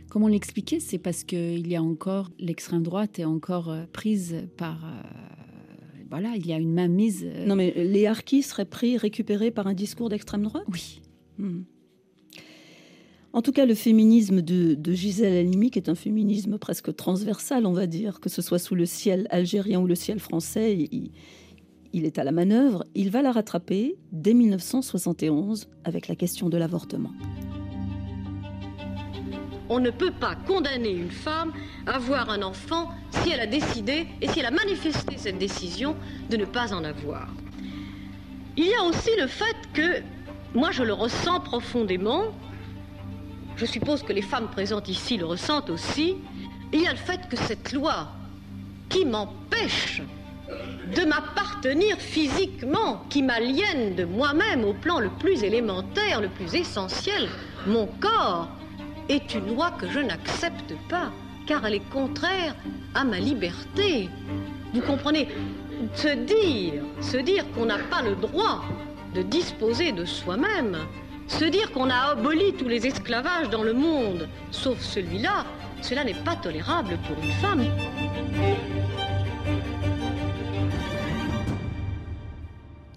[0.09, 0.81] Comment l'expliquer?
[0.81, 4.85] C'est parce qu'il y a encore l'extrême droite est encore euh, prise par.
[6.13, 7.25] Voilà, il y a une mainmise.
[7.25, 10.65] euh, Non mais les harkis seraient pris, récupérés par un discours d'extrême droite?
[10.71, 11.01] Oui.
[11.39, 11.63] Hmm.
[13.33, 17.65] En tout cas, le féminisme de, de Gisèle Halimi, qui est un féminisme presque transversal,
[17.65, 21.13] on va dire, que ce soit sous le ciel algérien ou le ciel français, il,
[21.95, 22.85] il est à la manœuvre.
[22.95, 27.13] Il va la rattraper dès 1971 avec la question de l'avortement.
[29.75, 31.51] On ne peut pas condamner une femme
[31.87, 35.97] à avoir un enfant si elle a décidé et si elle a manifesté cette décision
[36.29, 37.29] de ne pas en avoir.
[38.59, 40.03] Il y a aussi le fait que,
[40.53, 42.35] moi je le ressens profondément,
[43.57, 46.17] je suppose que les femmes présentes ici le ressentent aussi,
[46.71, 48.09] il y a le fait que cette loi
[48.91, 50.03] qui m'empêche
[50.95, 57.27] de m'appartenir physiquement, qui m'aliène de moi-même au plan le plus élémentaire, le plus essentiel,
[57.67, 58.51] mon corps,
[59.13, 61.13] est une loi que je n'accepte pas,
[61.47, 62.55] car elle est contraire
[62.95, 64.09] à ma liberté.
[64.73, 65.29] Vous comprenez?
[65.95, 68.65] Se dire, se dire qu'on n'a pas le droit
[69.15, 70.79] de disposer de soi-même,
[71.27, 75.45] se dire qu'on a aboli tous les esclavages dans le monde, sauf celui-là,
[75.83, 77.67] cela n'est pas tolérable pour une femme.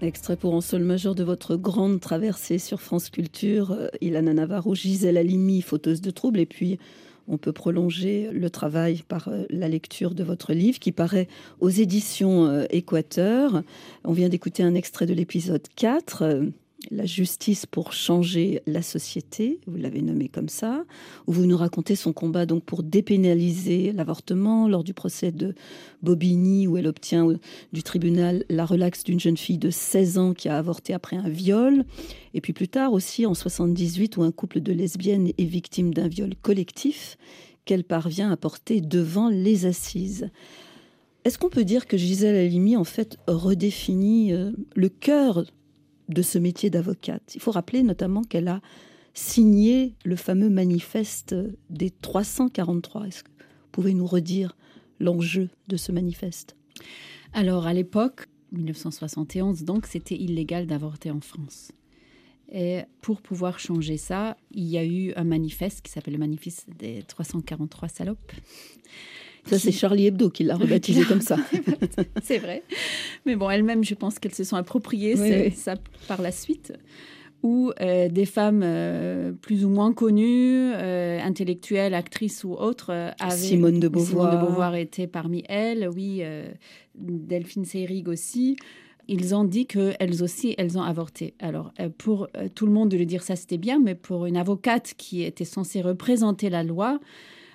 [0.02, 4.76] Extrait pour un sol majeur de votre grande traversée sur France Culture, euh, Ilana Navarro,
[4.76, 6.78] Gisèle Halimi, fauteuse de troubles, et puis
[7.28, 11.28] on peut prolonger le travail par euh, la lecture de votre livre qui paraît
[11.60, 13.64] aux éditions euh, Équateur.
[14.04, 16.44] On vient d'écouter un extrait de l'épisode 4, euh,
[16.92, 20.86] La justice pour changer la société, vous l'avez nommé comme ça,
[21.26, 25.56] où vous nous racontez son combat donc pour dépénaliser l'avortement lors du procès de
[26.04, 27.40] Bobigny, où elle obtient euh,
[27.74, 31.30] du tribunal la relaxe d'une jeune fille de 16 ans qui a avorté après un
[31.30, 31.86] viol.
[32.34, 36.08] Et puis plus tard aussi en 78, où un couple de lesbiennes est victime d'un
[36.08, 37.18] viol collectif
[37.66, 40.30] qu'elle parvient à porter devant les assises.
[41.24, 45.46] Est-ce qu'on peut dire que Gisèle Halimi en fait redéfinit euh, le cœur
[46.10, 48.62] de ce métier d'avocate Il faut rappeler notamment qu'elle a
[49.14, 51.36] signé le fameux manifeste
[51.70, 53.08] des 343.
[53.08, 54.56] Est-ce que vous pouvez nous redire
[55.00, 56.56] l'enjeu de ce manifeste?
[57.34, 61.72] Alors, à l'époque, 1971, donc, c'était illégal d'avorter en France.
[62.52, 66.68] Et pour pouvoir changer ça, il y a eu un manifeste qui s'appelle le manifeste
[66.78, 68.32] des 343 salopes.
[69.46, 71.38] Ça, c'est Charlie Hebdo qui l'a rebaptisé comme ça.
[72.24, 72.64] c'est vrai.
[73.26, 75.52] Mais bon, elles-mêmes, je pense qu'elles se sont appropriées Oui, c'est- oui.
[75.56, 75.76] ça
[76.08, 76.74] par la suite.
[77.44, 83.36] Où euh, des femmes euh, plus ou moins connues, euh, intellectuelles, actrices ou autres, avaient...
[83.36, 84.32] Simone de Beauvoir.
[84.32, 86.24] Simone de Beauvoir était parmi elles, oui,
[86.96, 88.56] Delphine Seyrig aussi.
[89.08, 91.36] Ils ont dit qu'elles aussi, elles ont avorté.
[91.40, 94.96] Alors, pour tout le monde de le dire ça, c'était bien, mais pour une avocate
[94.98, 97.00] qui était censée représenter la loi,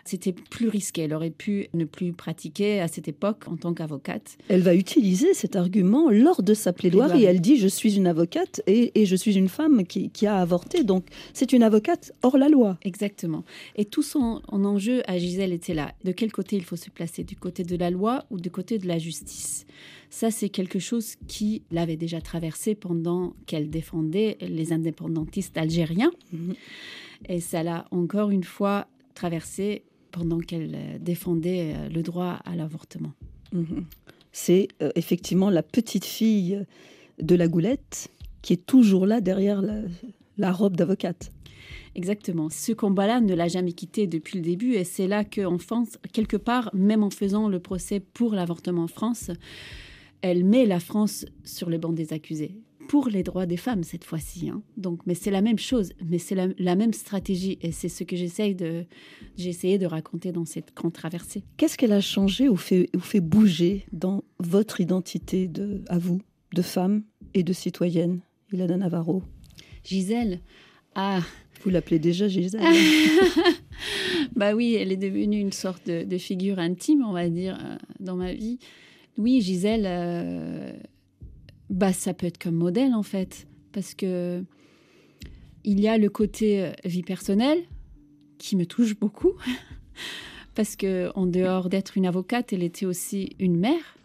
[0.04, 1.02] C'était plus risqué.
[1.02, 4.38] Elle aurait pu ne plus pratiquer à cette époque en tant qu'avocate.
[4.48, 7.10] Elle va utiliser cet argument lors de sa plaidoirie.
[7.10, 7.24] Plaidoirie.
[7.24, 10.36] Elle dit Je suis une avocate et, et je suis une femme qui, qui a
[10.36, 10.84] avorté.
[10.84, 12.78] Donc, c'est une avocate hors la loi.
[12.82, 13.44] Exactement.
[13.76, 15.92] Et tout son en enjeu à Gisèle était là.
[16.04, 17.24] De quel côté il faut se placer?
[17.24, 19.66] Du côté de la loi ou du côté de la justice?
[20.10, 26.10] Ça, c'est quelque chose qui l'avait déjà traversé pendant qu'elle défendait les indépendantistes algériens.
[26.32, 26.54] Mhm.
[27.28, 32.56] Et ça l'a encore une fois traversé pendant qu'elle euh, défendait euh, le droit à
[32.56, 33.12] l'avortement.
[33.52, 33.84] Mhm.
[34.32, 36.64] C'est euh, effectivement la petite fille
[37.20, 38.08] de la goulette
[38.42, 39.82] qui est toujours là derrière la,
[40.38, 41.32] la robe d'avocate.
[41.94, 42.48] Exactement.
[42.50, 46.36] Ce combat-là ne l'a jamais quitté depuis le début et c'est là qu'en France, quelque
[46.36, 49.30] part, même en faisant le procès pour l'avortement en France,
[50.22, 52.54] elle met la France sur le banc des accusés.
[52.90, 54.48] Pour les droits des femmes cette fois-ci.
[54.48, 54.62] hein.
[54.76, 58.02] Donc, mais c'est la même chose, mais c'est la, la même stratégie et c'est ce
[58.02, 58.84] que j'essaye de,
[59.36, 61.44] j'ai essayé de raconter dans cette grande traversée.
[61.56, 66.20] Qu'est-ce qu'elle a changé ou fait, ou fait bouger dans votre identité de, à vous,
[66.52, 68.22] de femme et de citoyenne,
[68.52, 69.22] Ilana Navarro?
[69.84, 70.40] Gisèle,
[70.96, 71.20] ah,
[71.62, 72.60] Vous l'appelez déjà Gisèle
[74.34, 77.76] bah oui, elle est devenue une sorte de, de figure intime, on va dire, euh,
[78.00, 78.58] dans ma vie.
[79.16, 80.72] Oui, Gisèle, euh,
[81.70, 84.42] bah ça peut être comme modèle en fait, parce que
[85.64, 87.58] il y a le côté euh, vie personnelle
[88.38, 89.32] qui me touche beaucoup,
[90.54, 93.96] parce que en dehors d'être une avocate, elle était aussi une mère.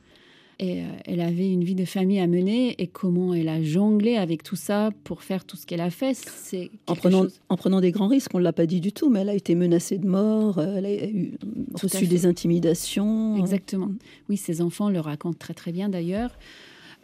[0.57, 4.15] Et euh, elle avait une vie de famille à mener et comment elle a jonglé
[4.15, 7.57] avec tout ça pour faire tout ce qu'elle a fait, c'est en prenant, chose- en
[7.57, 9.53] prenant des grands risques, on ne l'a pas dit du tout, mais elle a été
[9.53, 11.33] menacée de mort, euh, elle a eu,
[11.73, 13.35] reçu des intimidations.
[13.37, 13.89] Exactement.
[14.29, 16.31] Oui, ses enfants le racontent très très bien d'ailleurs.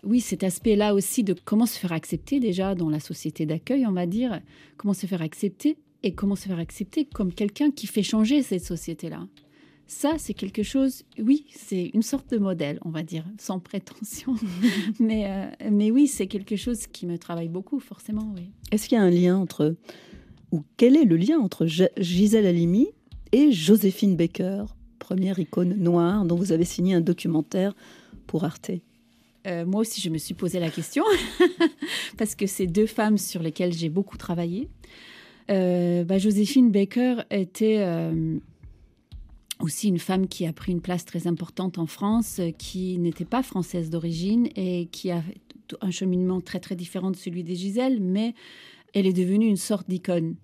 [0.04, 3.92] Oui, cet aspect-là aussi de comment se faire accepter déjà dans la société d'accueil, on
[3.92, 4.42] va dire,
[4.78, 8.66] comment se faire accepter et comment se faire accepter comme quelqu'un qui fait changer cette
[8.66, 9.28] société-là.
[9.86, 14.36] Ça, c'est quelque chose, oui, c'est une sorte de modèle, on va dire, sans prétention.
[15.00, 18.52] mais, euh, mais oui, c'est quelque chose qui me travaille beaucoup, forcément, oui.
[18.72, 19.76] Est-ce qu'il y a un lien entre,
[20.52, 22.88] ou quel est le lien entre Gisèle Halimi
[23.34, 24.64] et Joséphine Baker,
[24.98, 27.76] première icône noire dont vous avez signé un documentaire
[28.28, 28.72] pour Arte?
[29.48, 31.04] Euh, moi aussi, je me suis posé la question
[32.18, 34.70] parce que c'est deux femmes sur lesquelles j'ai beaucoup travaillé.
[35.50, 38.38] Euh, bah, Joséphine Baker était euh,
[39.60, 43.44] aussi une femme qui a pris une place très importante en France, qui n'était pas
[43.44, 45.24] française d'origine et qui a
[45.82, 48.36] un cheminement très très différent de celui des Gisèle, mais
[48.94, 50.36] elle est devenue une sorte d'icône.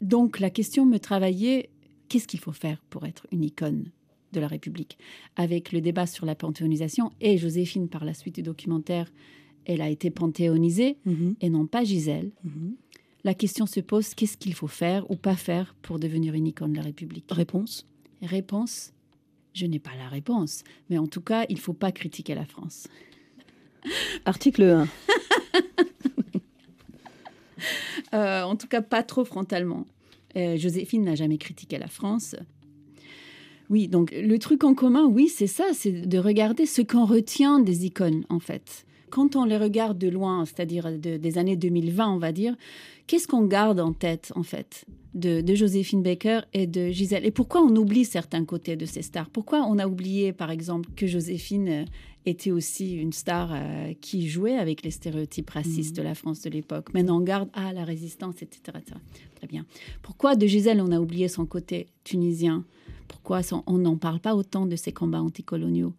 [0.00, 1.70] Donc la question me travaillait,
[2.08, 3.90] qu'est-ce qu'il faut faire pour être une icône?
[4.36, 4.98] De la République
[5.34, 9.10] Avec le débat sur la panthéonisation et Joséphine par la suite du documentaire,
[9.64, 10.98] elle a été panthéonisée
[11.40, 12.30] et non pas Gisèle.
[13.24, 16.72] La question se pose, qu'est-ce qu'il faut faire ou pas faire pour devenir une icône
[16.72, 17.26] de la République?
[17.30, 17.84] Réponse
[18.22, 18.92] Réponse
[19.52, 22.44] Je n'ai pas la réponse, mais en tout cas, il ne faut pas critiquer la
[22.44, 22.86] France.
[24.24, 24.88] Article 1.
[28.14, 29.84] Euh, en tout cas, pas trop frontalement.
[30.36, 32.36] Euh, Joséphine n'a jamais critiqué la France.
[33.70, 37.58] Oui, donc le truc en commun, oui, c'est ça, c'est de regarder ce qu'on retient
[37.58, 38.84] des icônes, en fait.
[39.10, 42.54] Quand on les regarde de loin, c'est-à-dire de- des années 2020, on va dire,
[43.06, 47.24] qu'est-ce qu'on garde en tête, en fait, de, de Joséphine Baker et de Gisèle?
[47.24, 49.30] Et pourquoi on oublie certains côtés de ces stars?
[49.30, 51.84] Pourquoi on a oublié, par exemple, que Joséphine euh,
[52.26, 56.50] était aussi une star euh, qui jouait avec les stéréotypes racistes de la France de
[56.50, 58.78] l'époque Maintenant, on garde, ah, la résistance, etc.
[58.78, 58.98] etc.
[59.36, 59.64] Très bien.
[60.02, 62.64] Pourquoi de Gisèle, on a oublié son côté tunisien
[63.08, 65.94] Pourquoi on n'en parle pas autant de ses combats anticoloniaux?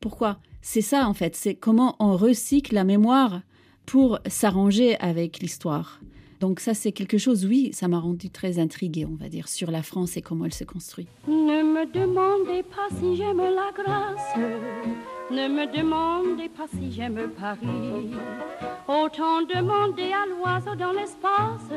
[0.00, 0.38] Pourquoi?
[0.62, 1.36] C'est ça, en fait.
[1.36, 3.40] C'est comment on recycle la mémoire
[3.86, 6.00] pour s'arranger avec l'histoire.
[6.40, 9.70] Donc ça, c'est quelque chose, oui, ça m'a rendu très intriguée, on va dire, sur
[9.70, 11.06] la France et comment elle se construit.
[11.28, 14.36] Ne me demandez pas si j'aime la grâce,
[15.30, 18.10] ne me demandez pas si j'aime Paris.
[18.88, 21.68] Autant demander à l'oiseau dans l'espace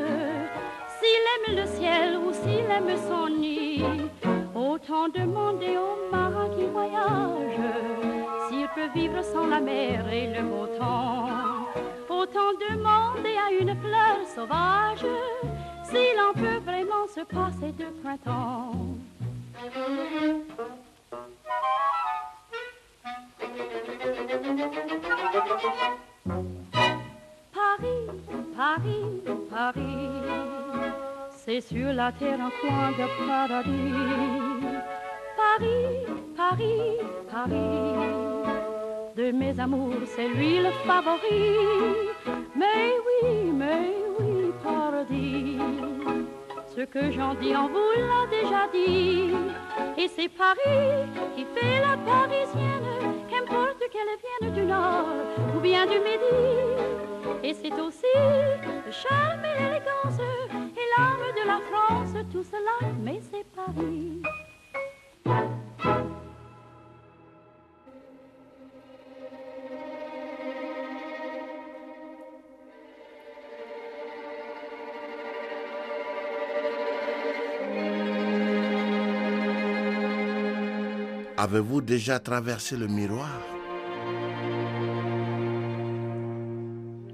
[1.00, 3.84] s'il aime le ciel ou s'il aime son nid.
[4.66, 7.60] Autant demander au marin qui voyage
[8.48, 11.28] s'il peut vivre sans la mer et le beau temps.
[12.10, 15.06] Autant demander à une fleur sauvage
[15.84, 18.72] s'il en peut vraiment se passer de printemps.
[27.54, 28.08] Paris,
[28.56, 29.06] Paris,
[29.50, 30.63] Paris,
[31.46, 33.94] c'est sur la terre un coin de paradis.
[35.36, 36.06] Paris,
[36.38, 36.98] Paris,
[37.30, 37.54] Paris,
[39.18, 41.44] de mes amours, c'est lui le favori.
[42.56, 45.58] Mais oui, mais oui, paradis,
[46.76, 49.34] Ce que j'en dis, on vous l'a déjà dit.
[49.98, 52.90] Et c'est Paris qui fait la parisienne,
[53.30, 55.08] qu'importe qu'elle vienne du nord
[55.56, 57.04] ou bien du midi.
[57.44, 58.16] Et c'est aussi
[58.86, 60.20] le charme et l'élégance
[60.78, 61.13] et l'âme
[61.44, 64.22] de la France, tout cela, mais c'est Paris.
[81.36, 83.28] Avez-vous déjà traversé le miroir?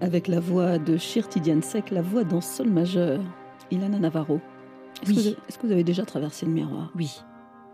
[0.01, 3.19] Avec la voix de Shirti Sek, la voix dans sol majeur,
[3.72, 4.39] Ilana Navarro.
[5.01, 5.15] Est-ce Oui.
[5.15, 6.91] que, vous avez- est-ce que vous avez déjà traversé le miroir?
[6.95, 7.20] Oui.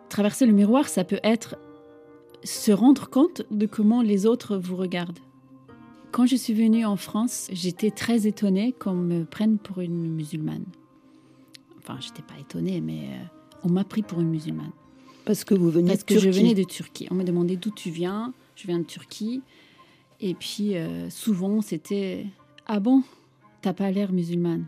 [0.10, 1.56] Traverser le miroir, ça peut être
[2.44, 5.20] se rendre compte de comment les autres vous regardent.
[6.12, 10.66] Quand je suis venue en France, j'étais très étonnée qu'on me prenne pour une musulmane.
[11.80, 13.24] Enfin, j'étais pas étonnée, mais euh,
[13.64, 14.72] on m'a pris pour une musulmane.
[15.26, 17.08] Parce que vous veniez Parce de que je venais de Turquie.
[17.12, 18.32] On m'a demandé d'où tu viens.
[18.56, 19.42] Je viens de Turquie.
[20.22, 22.26] Et puis, euh, souvent, c'était
[22.68, 23.04] Ah bon,
[23.62, 24.66] t'as pas l'air musulmane?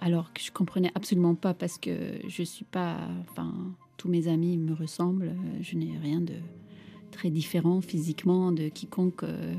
[0.00, 1.90] Alors que je comprenais absolument pas parce que
[2.28, 2.98] je suis pas.
[3.30, 3.52] Enfin,
[3.96, 5.28] tous mes amis me ressemblent.
[5.34, 6.34] euh, Je n'ai rien de
[7.10, 9.54] très différent physiquement de quiconque euh,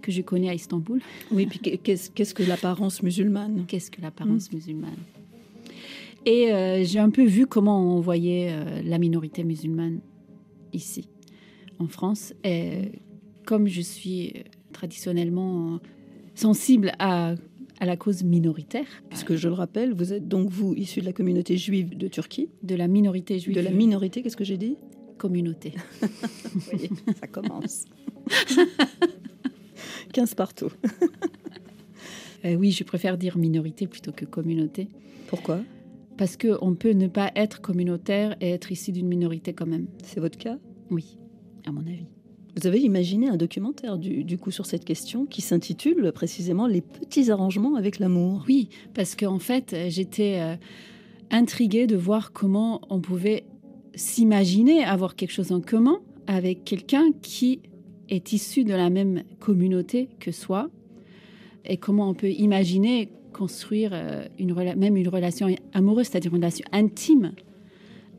[0.00, 1.00] que je connais à Istanbul.
[1.32, 3.64] Oui, puis qu'est- qu'est-ce qu'est-ce que l'apparence musulmane?
[3.66, 4.98] Qu'est-ce que l'apparence musulmane?
[6.26, 10.00] Et euh, j'ai un peu vu comment on voyait euh, la minorité musulmane
[10.72, 11.08] ici,
[11.80, 12.32] en France.
[12.44, 12.92] Et
[13.46, 14.34] comme je suis
[14.72, 15.80] traditionnellement
[16.36, 17.34] sensible à,
[17.82, 21.12] à la cause minoritaire, Puisque je le rappelle, vous êtes donc vous issu de la
[21.12, 22.48] communauté juive de Turquie.
[22.62, 23.56] de la minorité juive.
[23.56, 24.76] De la minorité, qu'est-ce que j'ai dit?
[25.18, 25.74] Communauté.
[26.72, 27.86] Oui, ça commence.
[30.12, 30.70] 15 partout.
[32.44, 34.86] Euh, oui, je préfère dire minorité plutôt que communauté.
[35.26, 35.60] Pourquoi?
[36.16, 39.88] Parce qu'on peut ne pas être communautaire et être issu d'une minorité quand même.
[40.04, 40.56] C'est votre cas?
[40.90, 41.18] Oui,
[41.66, 42.06] à mon avis.
[42.54, 47.30] Vous avez imaginé un documentaire du, coup sur cette question qui s'intitule précisément Les petits
[47.30, 48.44] arrangements avec l'amour.
[48.46, 50.56] Oui, parce qu'en fait, j'étais euh,
[51.30, 53.44] intriguée de voir comment on pouvait
[53.94, 57.60] s'imaginer avoir quelque chose en commun avec quelqu'un qui
[58.10, 60.68] est issu de la même communauté que soi
[61.64, 66.66] et comment on peut imaginer construire euh, une même une relation amoureuse, c'est-à-dire une relation
[66.72, 67.32] intime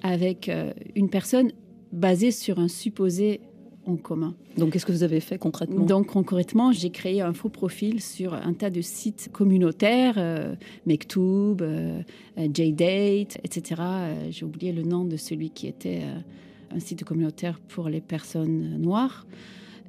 [0.02, 1.52] avec euh, une personne
[1.92, 3.42] basée sur un supposé
[3.86, 4.34] en commun.
[4.58, 5.86] Donc qu'est-ce que vous avez fait concrètement?
[5.86, 10.56] Donc concrètement, j'ai créé un faux profil sur un tas de sites communautaires, euh,
[10.86, 12.02] Mektoub, euh,
[12.38, 13.82] euh, JDate, etc.
[13.82, 18.02] Euh, j'ai oublié le nom de celui qui était euh, un site communautaire pour les
[18.02, 19.26] personnes noires.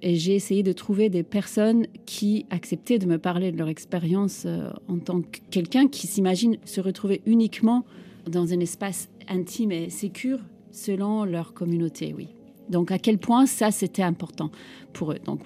[0.02, 4.46] Et j'ai essayé de trouver des personnes qui acceptaient de me parler de leur expérience
[4.86, 7.86] en tant que quelqu'un qui s'imagine se retrouver uniquement
[8.30, 10.40] dans un espace intime et sécure
[10.72, 12.28] selon leur communauté, oui.
[12.68, 14.50] Donc à quel point ça c'était important
[14.92, 15.18] pour eux.
[15.24, 15.40] Donc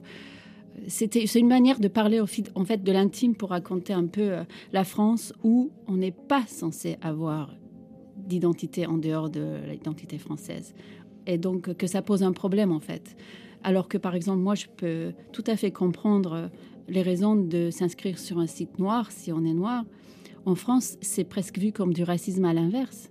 [0.87, 2.27] c'était c'est une manière de parler en
[2.65, 6.97] fait de l'intime pour raconter un peu euh, la France où on n'est pas censé
[7.03, 7.55] avoir
[8.17, 10.75] d'identité en dehors de l'identité française
[11.27, 13.17] et donc que ça pose un problème en fait.
[13.65, 16.49] Alors que par exemple moi je peux tout à fait comprendre euh,
[16.89, 19.85] les raisons de s'inscrire sur un site noir si on est noir.
[20.47, 23.11] En France, c'est presque vu comme du racisme à l'inverse.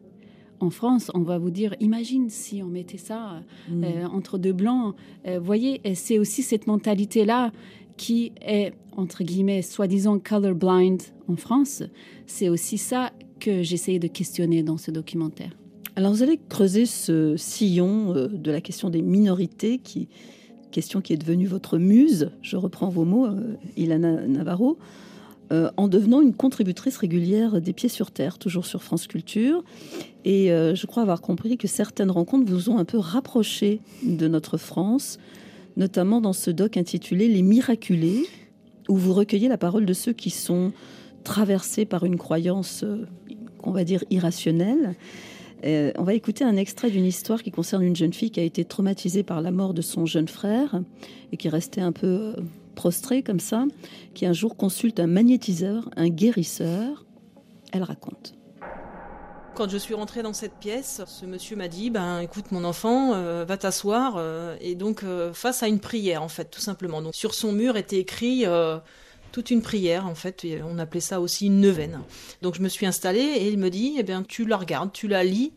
[0.60, 3.84] En France, on va vous dire, imagine si on mettait ça Mm.
[3.84, 4.95] euh, entre deux blancs.
[5.28, 7.51] Euh, voyez, c'est aussi cette mentalité-là
[7.95, 11.84] qui est, entre guillemets, soi-disant colorblind en France.
[12.26, 15.51] C'est aussi ça que j'essayais de questionner dans ce documentaire.
[15.95, 20.08] Alors vous allez creuser ce sillon euh, de la question des minorités, qui,
[20.72, 23.28] question qui est devenue votre muse, je reprends vos mots,
[23.78, 24.78] Ilana Navarro,
[25.51, 29.63] euh, en devenant une contributrice régulière des Pieds sur Terre, toujours sur France Culture.
[30.25, 34.27] Et euh, je crois avoir compris que certaines rencontres vous ont un peu rapproché de
[34.27, 35.19] notre France,
[35.77, 38.25] notamment dans ce doc intitulé Les Miraculés,
[38.89, 40.73] où vous recueillez la parole de ceux qui sont
[41.23, 43.05] traversés par une croyance, euh,
[43.59, 44.95] qu'on va dire, irrationnelle.
[45.65, 48.43] Euh, on va écouter un extrait d'une histoire qui concerne une jeune fille qui a
[48.43, 50.81] été traumatisée par la mort de son jeune frère
[51.31, 52.35] et qui restait un peu
[52.78, 53.65] prostrée comme ça,
[54.13, 57.05] qui un jour consulte un magnétiseur, un guérisseur.
[57.73, 58.36] Elle raconte.
[59.55, 63.13] Quand je suis rentrée dans cette pièce, ce monsieur m'a dit ben écoute mon enfant,
[63.13, 67.01] euh, va t'asseoir euh, et donc euh, face à une prière en fait tout simplement.
[67.01, 68.45] Donc sur son mur était écrit
[69.32, 71.99] toute une prière en fait, on appelait ça aussi une neuvaine.
[72.43, 75.07] Donc je me suis installée et il me dit eh bien tu la regardes, tu
[75.07, 75.51] la lis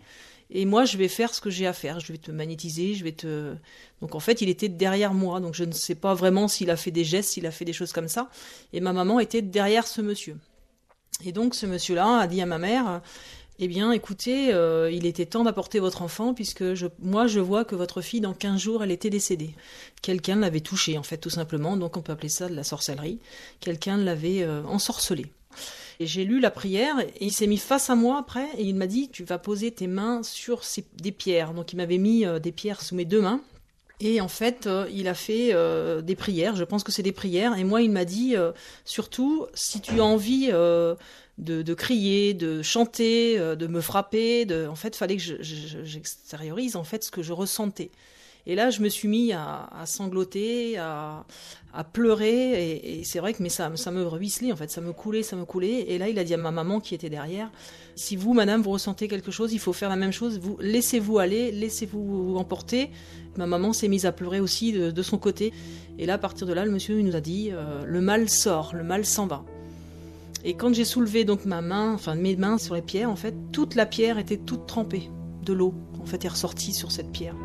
[0.51, 3.05] et moi je vais faire ce que j'ai à faire, je vais te magnétiser, je
[3.05, 3.55] vais te
[4.01, 6.77] donc en fait il était derrière moi donc je ne sais pas vraiment s'il a
[6.77, 8.31] fait des gestes, s'il a fait des choses comme ça
[8.73, 10.37] et ma maman était derrière ce monsieur.
[11.25, 13.03] Et donc ce monsieur-là a dit à ma mère
[13.59, 16.65] Eh bien, écoutez, euh, il était temps d'apporter votre enfant puisque
[16.99, 19.55] moi, je vois que votre fille, dans 15 jours, elle était décédée.
[20.01, 21.77] Quelqu'un l'avait touchée, en fait, tout simplement.
[21.77, 23.19] Donc, on peut appeler ça de la sorcellerie.
[23.61, 25.27] Quelqu'un l'avait euh, ensorcelée.
[26.03, 28.87] J'ai lu la prière et il s'est mis face à moi après et il m'a
[28.87, 31.53] dit tu vas poser tes mains sur ces- des pierres.
[31.53, 33.43] Donc il m'avait mis euh, des pierres sous mes deux mains
[34.01, 36.57] et en fait euh, il a fait euh, des prières.
[36.57, 38.35] Je pense que c'est des prières et moi il m'a dit
[38.87, 45.17] surtout si tu as envie de, crier, de chanter, de me frapper, en fait fallait
[45.19, 47.91] que je- je- j'extériorise en fait ce que je ressentais.
[48.47, 51.25] Et là, je me suis mis à, sangloter, à,
[51.73, 55.23] à pleurer, et, c'est vrai que mais ça, me ruisselait en fait, ça me coulait,
[55.23, 55.87] ça me coulait.
[55.89, 57.51] Et là, il a dit à ma maman qui était derrière
[58.01, 60.39] si vous, madame, vous ressentez quelque chose, il faut faire la même chose.
[60.39, 62.91] Vous laissez-vous aller, laissez-vous emporter.
[63.37, 65.53] Ma maman s'est mise à pleurer aussi de, son côté.
[65.99, 68.75] Et là, à partir de là, le monsieur nous a dit euh, le mal sort,
[68.75, 69.45] le mal s'en va.
[70.45, 73.35] Et quand j'ai soulevé donc ma main, enfin mes mains sur les pierres, en fait,
[73.53, 75.11] toute la pierre était toute trempée
[75.45, 75.75] de l'eau.
[76.01, 77.37] En fait, est ressortie sur cette pierre.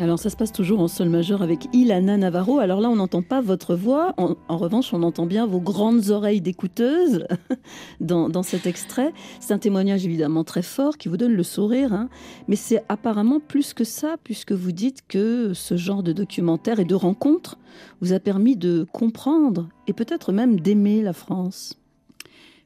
[0.00, 2.60] Alors ça se passe toujours en sol majeur avec Ilana Navarro.
[2.60, 4.14] Alors là, on n'entend pas votre voix.
[4.16, 7.26] En, revanche, on entend bien vos grandes oreilles d'écouteuse
[8.00, 9.12] dans, dans cet extrait.
[9.40, 11.92] C'est un témoignage évidemment très fort qui vous donne le sourire.
[11.92, 12.08] hein.
[12.46, 16.84] Mais c'est apparemment plus que ça, puisque vous dites que ce genre de documentaire et
[16.84, 17.58] de rencontre
[18.00, 21.74] vous a permis de comprendre et peut-être même d'aimer la France.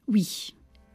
[0.07, 0.53] Oui,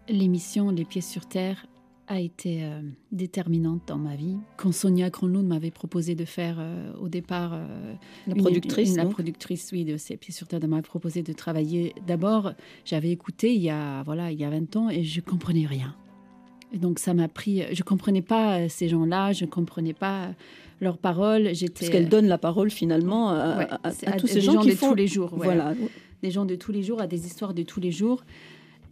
[0.09, 1.66] l'émission Les Pieds sur Terre
[2.11, 2.80] a été euh,
[3.12, 4.36] déterminante dans ma vie.
[4.56, 7.52] Quand Sonia Kronlund m'avait proposé de faire euh, au départ...
[7.54, 7.94] euh,
[8.26, 9.12] La une- productrice, une- La donc.
[9.12, 11.94] productrice, oui, de ces Pieds sur Terre, de m'avait proposé de travailler.
[12.06, 12.52] D'abord,
[12.84, 15.94] j'avais écouté il y, a, voilà, il y a 20 ans et je comprenais rien.
[16.72, 17.62] Et donc ça m'a pris...
[17.72, 20.30] Je comprenais pas ces gens-là, je comprenais pas
[20.80, 21.54] leurs paroles.
[21.54, 21.80] J'étais...
[21.80, 24.40] Parce qu'elle donne la parole finalement à, Ouais, à- à- c'est à à tous ces
[24.40, 25.72] gens, gens qui de font tous les jours, voilà.
[25.74, 25.88] Voilà.
[26.22, 28.22] des gens de tous les jours, à des histoires de tous les jours.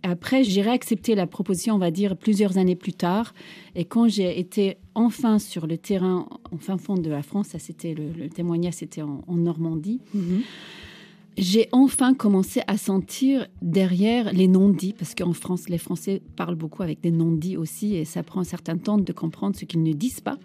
[0.03, 3.35] Après, j'ai réaccepté la proposition, on va dire, plusieurs années plus tard.
[3.75, 7.59] Et quand j'ai été enfin sur le terrain, en fin fond de la France, ça
[7.59, 10.01] c'était le, le témoignage, c'était en, en Normandie.
[11.39, 16.83] J'ai enfin commencé à sentir derrière les non-dits, parce qu'en France, les Français parlent beaucoup
[16.83, 19.93] avec des non-dits aussi, et ça prend un certain temps de comprendre ce qu'ils ne
[19.93, 20.39] disent pas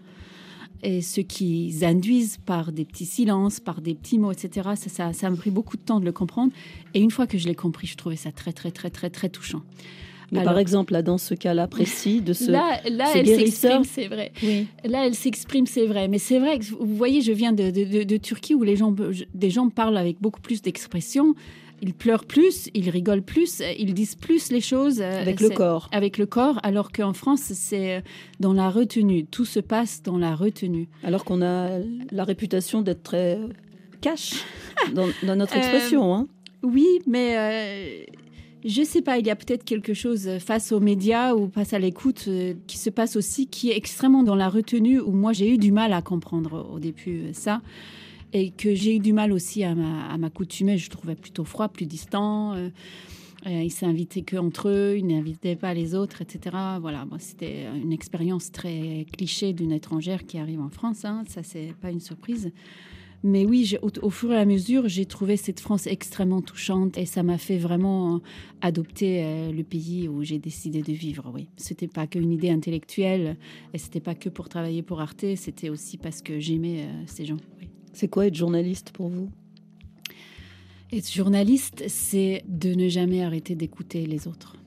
[0.83, 4.69] et ce qu'ils induisent par des petits silences, par des petits mots, etc.
[4.75, 6.51] Ça, ça, ça m'a pris beaucoup de temps de le comprendre.
[6.93, 9.29] Et une fois que je l'ai compris, je trouvais ça très, très, très, très, très
[9.29, 9.61] touchant.
[10.31, 13.27] Mais Alors- par exemple, là, dans ce cas-là précis de ce, Là, là ce elle
[13.27, 14.31] s'exprime, c'est vrai.
[14.85, 16.07] Là, elle s'exprime, c'est vrai.
[16.07, 18.77] Mais c'est vrai que vous voyez, je viens de, de- de- de Turquie où les
[18.77, 21.35] gens, je- des gens parlent avec beaucoup plus d'expression.
[21.81, 25.01] Ils pleurent plus, ils rigolent plus, ils disent plus les choses.
[25.01, 25.89] euh, Avec le corps.
[25.91, 28.01] Avec le corps, alors qu'en France, c'est euh,
[28.39, 29.25] dans la retenue.
[29.25, 30.87] Tout se passe dans la retenue.
[31.03, 31.79] alors qu'on a
[32.11, 33.47] la réputation d'être très euh,
[33.99, 34.43] cash
[34.93, 36.13] dans, dans notre Euh, expression.
[36.13, 36.27] hein.
[36.63, 38.03] Oui, mais euh,
[38.63, 41.79] je sais pas, il y a peut-être quelque chose face aux médias ou face à
[41.79, 45.49] l'écoute euh, qui se passe aussi, qui est extrêmement dans la retenue, où moi j'ai
[45.49, 47.61] eu du mal à comprendre au début ça,
[48.33, 50.77] et que j'ai eu du mal aussi à m'a- à m'accoutumer.
[50.77, 52.53] Je trouvais plutôt froid, plus distant.
[52.53, 52.69] euh,
[53.47, 56.55] euh, ils s'invitaient que entre eux, ils n'invitaient pas les autres, etc.
[56.79, 61.05] Voilà, c'était une expérience très cliché d'une étrangère qui arrive en France.
[61.05, 62.51] hein, ça c'est pas une surprise.
[63.23, 67.21] Mais oui, au, fur et à mesure, j'ai trouvé cette France extrêmement touchante et ça
[67.21, 68.19] m'a fait vraiment
[68.61, 71.31] adopter euh, le pays où j'ai décidé de vivre.
[71.31, 73.37] Oui, c'était pas qu'une idée intellectuelle
[73.73, 77.25] et c'était pas que pour travailler pour Arte, c'était aussi parce que j'aimais euh, ces
[77.25, 77.37] gens.
[77.93, 79.29] C'est quoi être journaliste pour vous?
[80.91, 84.57] Être journaliste, c'est de ne jamais arrêter d'écouter les autres.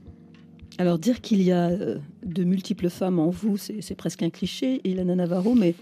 [0.79, 4.31] Alors dire qu'il y a euh, de multiples femmes en vous, c'est c'est presque un
[4.31, 5.75] cliché, Ilana Navarro, mais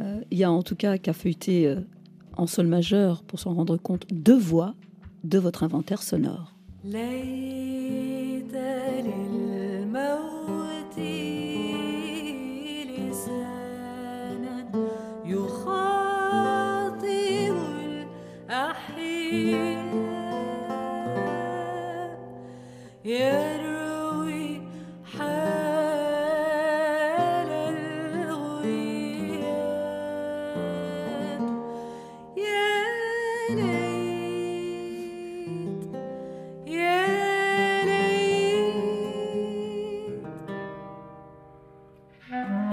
[0.00, 1.80] euh, il y a en tout cas qu'à feuilleter euh,
[2.36, 4.74] en sol majeur pour s'en rendre compte deux voix
[5.24, 6.54] de votre inventaire sonore.
[23.05, 24.61] يروي
[25.17, 25.61] حال
[30.51, 31.41] الغياب
[32.37, 32.85] يا
[33.49, 33.61] ليت
[36.67, 37.91] يا ليت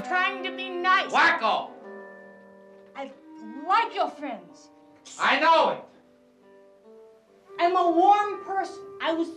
[0.08, 1.12] Trying to be nice.
[1.12, 1.70] Wacko!
[2.96, 3.10] I
[3.68, 4.68] like your friends.
[5.20, 5.84] I know it.
[7.60, 8.82] I'm a warm person.
[9.02, 9.28] I was.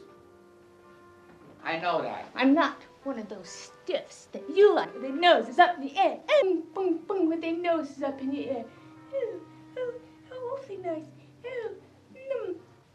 [1.66, 2.30] I know that.
[2.36, 5.00] I'm not one of those stiffs that you like.
[5.00, 6.18] Their nose is up in the air.
[6.40, 8.64] Boom, boom, boom, with their noses up in the air.
[9.12, 9.40] Oh,
[9.76, 9.92] oh,
[10.32, 11.04] oh awfully nice.
[11.44, 11.70] Oh,
[12.14, 12.54] mm,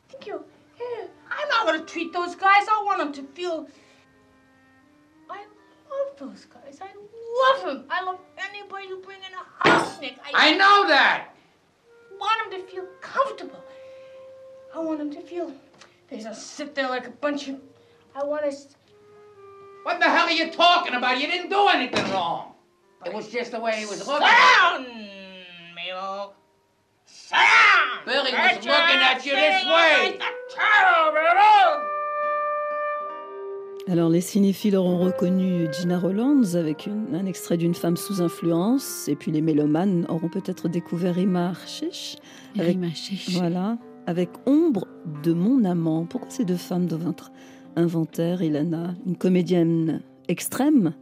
[0.10, 0.42] thank you.
[0.82, 1.08] Oh.
[1.30, 2.66] I'm not going to treat those guys.
[2.70, 3.68] I want them to feel...
[5.30, 5.40] I
[5.90, 6.80] love those guys.
[6.82, 7.86] I love them.
[7.90, 10.18] I love anybody who brings in a house, snack.
[10.34, 11.36] I, I know that.
[12.10, 13.64] I want them to feel comfortable.
[14.74, 15.52] I want them to feel...
[16.10, 17.60] They just sit there like a bunch of
[18.16, 18.68] I want us.
[19.84, 21.20] What the hell are you talking about?
[21.20, 22.54] You didn't do anything wrong.
[23.06, 24.28] It was just the way he was looking.
[24.28, 24.86] Sit down,
[25.76, 26.34] Milo.
[27.06, 28.06] Sit down.
[28.06, 30.20] Billy was looking at you this way.
[33.90, 39.08] Alors les cinéphiles auront reconnu Gina Rollands avec une- un extrait d'une femme sous influence,
[39.08, 42.18] et puis les mélomanes auront peut-être découvert Rima Shesh
[42.56, 42.88] avec Rima
[43.30, 44.86] voilà avec Ombre
[45.24, 46.06] de mon amant.
[46.06, 47.32] Pourquoi ces deux femmes doivent être
[47.76, 50.94] inventaires, Ilana Une comédienne extrême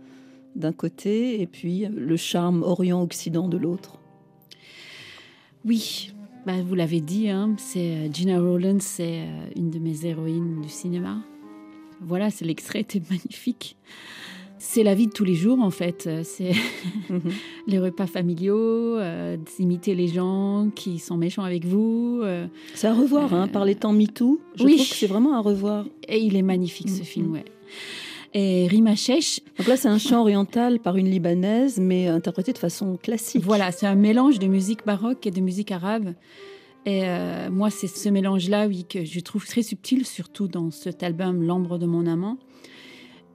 [0.55, 3.99] d'un côté, et puis le charme Orient-Occident de l'autre.
[5.65, 6.13] Oui,
[6.45, 10.61] bah, vous l'avez dit, hein, c'est euh, Gina Rowlands, c'est euh, une de mes héroïnes
[10.61, 11.17] du cinéma.
[12.01, 13.75] Voilà, c'est l'extrait était magnifique.
[14.61, 16.05] C'est la vie de tous les jours en fait.
[16.07, 16.51] Euh, C'est
[17.67, 22.19] les repas familiaux, euh, imiter les gens qui sont méchants avec vous.
[22.23, 22.45] euh,
[22.75, 24.39] C'est à revoir, hein, par les temps MeToo.
[24.55, 24.75] Je oui.
[24.75, 25.85] trouve que c'est vraiment à revoir.
[26.07, 27.45] Et il est magnifique ce film, ouais.
[28.33, 29.39] Et Rima Shesh.
[29.57, 33.43] Donc là, c'est un chant oriental par une libanaise, mais interprété de façon classique.
[33.43, 36.13] Voilà, c'est un mélange de musique baroque et de musique arabe.
[36.85, 41.01] Et euh, moi, c'est ce mélange-là, oui, que je trouve très subtil, surtout dans cet
[41.01, 42.37] album L'ombre de mon amant.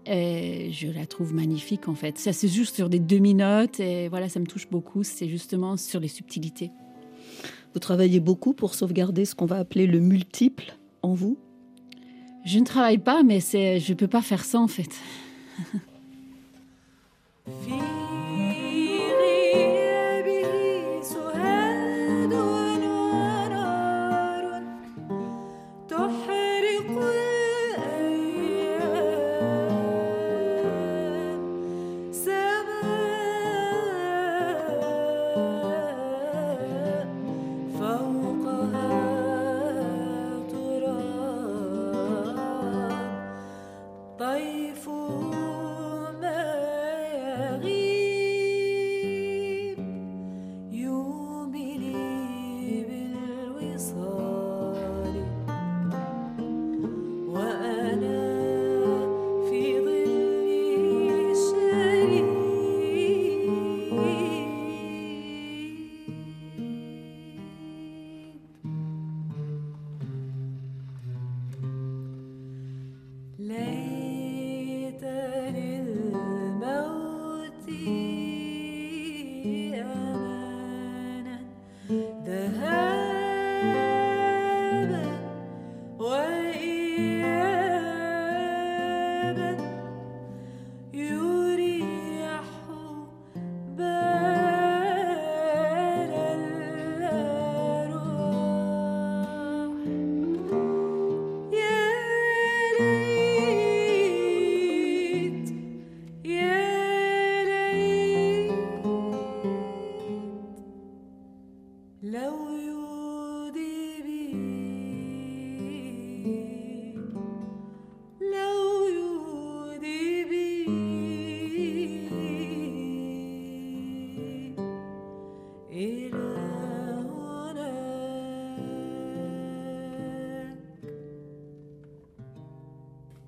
[0.07, 2.18] Et je la trouve magnifique, en fait.
[2.18, 5.02] Ça se joue sur des demi-notes, et voilà, ça me touche beaucoup.
[5.02, 6.70] C'est justement sur les subtilités.
[7.72, 11.38] Vous travaillez beaucoup pour sauvegarder ce qu'on va appeler le multiple en vous?
[12.44, 14.90] Je ne travaille pas, mais c'est, je peux pas faire ça, en fait.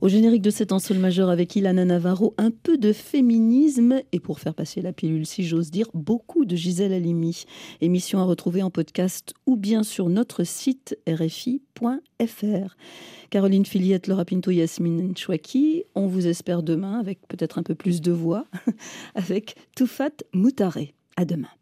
[0.07, 4.21] Au générique de cet en sol majeur avec Ilana Navarro, un peu de féminisme et
[4.21, 7.43] pour faire passer la pilule, si j'ose dire, beaucoup de Gisèle Halimi.
[7.81, 12.77] Émission à retrouver en podcast ou bien sur notre site rfi.fr.
[13.31, 18.01] Caroline Filiette, Laura Pinto, Yasmine Chouaki, on vous espère demain avec peut-être un peu plus
[18.01, 18.47] de voix
[19.17, 20.95] avec Toufat Moutaré.
[21.17, 21.57] À demain.